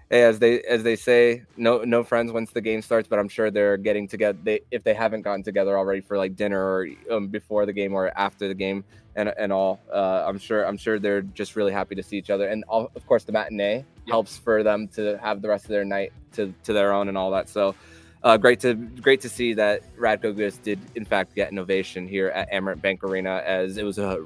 hey, 0.09 0.23
as 0.23 0.39
they 0.39 0.61
as 0.61 0.81
they 0.81 0.95
say, 0.95 1.43
no 1.55 1.83
no 1.83 2.03
friends 2.03 2.31
once 2.31 2.51
the 2.51 2.61
game 2.61 2.81
starts. 2.81 3.07
But 3.07 3.19
I'm 3.19 3.29
sure 3.29 3.51
they're 3.51 3.77
getting 3.77 4.07
together. 4.07 4.39
They 4.43 4.61
if 4.71 4.83
they 4.83 4.93
haven't 4.93 5.21
gotten 5.21 5.43
together 5.43 5.77
already 5.77 6.01
for 6.01 6.17
like 6.17 6.35
dinner 6.35 6.59
or 6.59 6.87
um, 7.11 7.27
before 7.27 7.65
the 7.65 7.73
game 7.73 7.93
or 7.93 8.11
after 8.17 8.47
the 8.47 8.55
game 8.55 8.83
and 9.15 9.33
and 9.37 9.53
all. 9.53 9.79
Uh, 9.91 10.23
I'm 10.27 10.39
sure 10.39 10.65
I'm 10.65 10.77
sure 10.77 10.99
they're 10.99 11.21
just 11.21 11.55
really 11.55 11.71
happy 11.71 11.95
to 11.95 12.03
see 12.03 12.17
each 12.17 12.29
other. 12.29 12.47
And 12.47 12.63
all, 12.67 12.89
of 12.95 13.05
course, 13.05 13.23
the 13.23 13.31
matinee 13.31 13.85
helps 14.07 14.37
for 14.37 14.63
them 14.63 14.87
to 14.95 15.17
have 15.19 15.41
the 15.41 15.49
rest 15.49 15.65
of 15.65 15.69
their 15.69 15.85
night 15.85 16.11
to 16.33 16.53
to 16.63 16.73
their 16.73 16.93
own 16.93 17.09
and 17.09 17.17
all 17.17 17.31
that. 17.31 17.49
So. 17.49 17.75
Uh, 18.23 18.37
great 18.37 18.59
to 18.61 18.73
great 18.73 19.19
to 19.19 19.27
see 19.27 19.53
that 19.53 19.81
Radko 19.97 20.33
Gudas 20.33 20.61
did 20.61 20.79
in 20.95 21.03
fact 21.03 21.35
get 21.35 21.51
an 21.51 21.59
ovation 21.59 22.07
here 22.07 22.29
at 22.29 22.49
Amerant 22.51 22.81
Bank 22.81 23.03
Arena, 23.03 23.43
as 23.45 23.77
it 23.77 23.83
was 23.83 23.97
a 23.97 24.25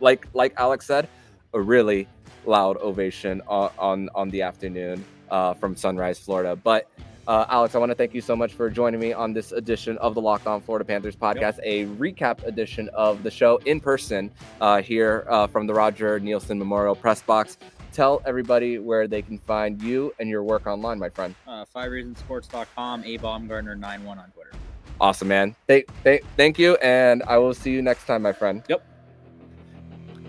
like 0.00 0.26
like 0.34 0.54
Alex 0.56 0.86
said, 0.86 1.08
a 1.54 1.60
really 1.60 2.08
loud 2.46 2.76
ovation 2.78 3.40
on 3.46 3.70
on, 3.78 4.10
on 4.14 4.28
the 4.30 4.42
afternoon 4.42 5.04
uh, 5.30 5.54
from 5.54 5.76
Sunrise, 5.76 6.18
Florida. 6.18 6.56
But 6.56 6.90
uh, 7.28 7.44
Alex, 7.50 7.74
I 7.74 7.78
want 7.78 7.90
to 7.90 7.94
thank 7.94 8.14
you 8.14 8.22
so 8.22 8.34
much 8.34 8.54
for 8.54 8.70
joining 8.70 8.98
me 8.98 9.12
on 9.12 9.34
this 9.34 9.52
edition 9.52 9.98
of 9.98 10.14
the 10.14 10.20
Locked 10.20 10.46
On 10.46 10.62
Florida 10.62 10.84
Panthers 10.84 11.14
podcast, 11.14 11.60
a 11.62 11.84
recap 11.84 12.42
edition 12.44 12.88
of 12.94 13.22
the 13.22 13.30
show 13.30 13.58
in 13.66 13.80
person 13.80 14.30
uh, 14.62 14.80
here 14.80 15.26
uh, 15.28 15.46
from 15.46 15.66
the 15.66 15.74
Roger 15.74 16.18
Neilson 16.18 16.56
Memorial 16.56 16.96
Press 16.96 17.20
Box. 17.20 17.58
Tell 17.98 18.22
everybody 18.24 18.78
where 18.78 19.08
they 19.08 19.22
can 19.22 19.38
find 19.40 19.82
you 19.82 20.14
and 20.20 20.28
your 20.28 20.44
work 20.44 20.68
online, 20.68 21.00
my 21.00 21.08
friend. 21.08 21.34
uh, 21.48 21.64
five 21.64 21.90
reasonsports.com, 21.90 23.02
a 23.04 23.16
Baumgartner 23.16 23.74
91 23.74 24.20
on 24.20 24.30
Twitter. 24.30 24.52
Awesome, 25.00 25.26
man. 25.26 25.56
Thank, 25.66 25.86
thank, 26.04 26.22
thank 26.36 26.60
you, 26.60 26.76
and 26.76 27.24
I 27.24 27.38
will 27.38 27.54
see 27.54 27.72
you 27.72 27.82
next 27.82 28.04
time, 28.04 28.22
my 28.22 28.32
friend. 28.32 28.62
Yep. 28.68 28.86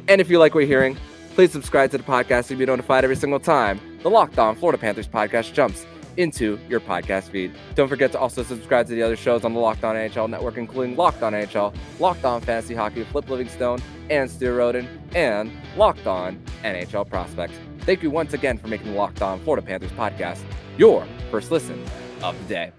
And 0.07 0.19
if 0.19 0.31
you 0.31 0.39
like 0.39 0.55
what 0.55 0.61
you're 0.61 0.67
hearing, 0.67 0.97
please 1.35 1.51
subscribe 1.51 1.91
to 1.91 1.99
the 1.99 2.03
podcast 2.03 2.47
to 2.47 2.55
be 2.55 2.65
notified 2.65 3.03
every 3.03 3.15
single 3.15 3.39
time 3.39 3.79
the 4.01 4.09
Locked 4.09 4.39
On 4.39 4.55
Florida 4.55 4.79
Panthers 4.79 5.07
podcast 5.07 5.53
jumps 5.53 5.85
into 6.19 6.59
your 6.67 6.81
podcast 6.81 7.29
feed. 7.29 7.53
Don't 7.75 7.87
forget 7.87 8.11
to 8.11 8.19
also 8.19 8.43
subscribe 8.43 8.85
to 8.87 8.93
the 8.93 9.01
other 9.01 9.15
shows 9.15 9.45
on 9.45 9.53
the 9.53 9.59
Locked 9.59 9.85
On 9.85 9.95
NHL 9.95 10.29
network, 10.29 10.57
including 10.57 10.97
Locked 10.97 11.23
On 11.23 11.31
NHL, 11.31 11.73
Locked 11.97 12.25
On 12.25 12.41
Fantasy 12.41 12.75
Hockey, 12.75 13.05
Flip 13.05 13.29
Livingstone 13.29 13.79
and 14.09 14.29
Stu 14.29 14.51
Roden, 14.53 14.85
and 15.15 15.49
Locked 15.77 16.05
On 16.07 16.37
NHL 16.63 17.09
Prospects. 17.09 17.53
Thank 17.79 18.03
you 18.03 18.11
once 18.11 18.33
again 18.33 18.57
for 18.57 18.67
making 18.67 18.91
the 18.91 18.97
Locked 18.97 19.21
On 19.21 19.39
Florida 19.39 19.65
Panthers 19.65 19.91
podcast 19.91 20.41
your 20.77 21.07
first 21.31 21.51
listen 21.51 21.81
of 22.21 22.37
the 22.37 22.53
day. 22.53 22.71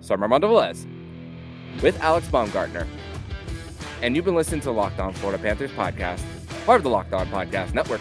So 0.00 0.12
I'm 0.12 0.22
Armando 0.22 0.48
Velez 0.48 0.84
with 1.80 1.98
Alex 2.00 2.26
Baumgartner. 2.26 2.88
And 4.02 4.16
you've 4.16 4.24
been 4.24 4.34
listening 4.34 4.60
to 4.62 4.66
the 4.66 4.72
Locked 4.72 4.98
On 4.98 5.12
Florida 5.12 5.40
Panthers 5.40 5.70
podcast, 5.70 6.24
part 6.66 6.78
of 6.78 6.82
the 6.82 6.90
Locked 6.90 7.12
On 7.12 7.28
Podcast 7.28 7.72
Network, 7.72 8.00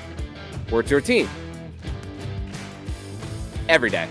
where 0.69 0.81
it's 0.81 0.89
your 0.89 0.99
team 0.99 1.29
every 3.69 3.91
day. 3.91 4.09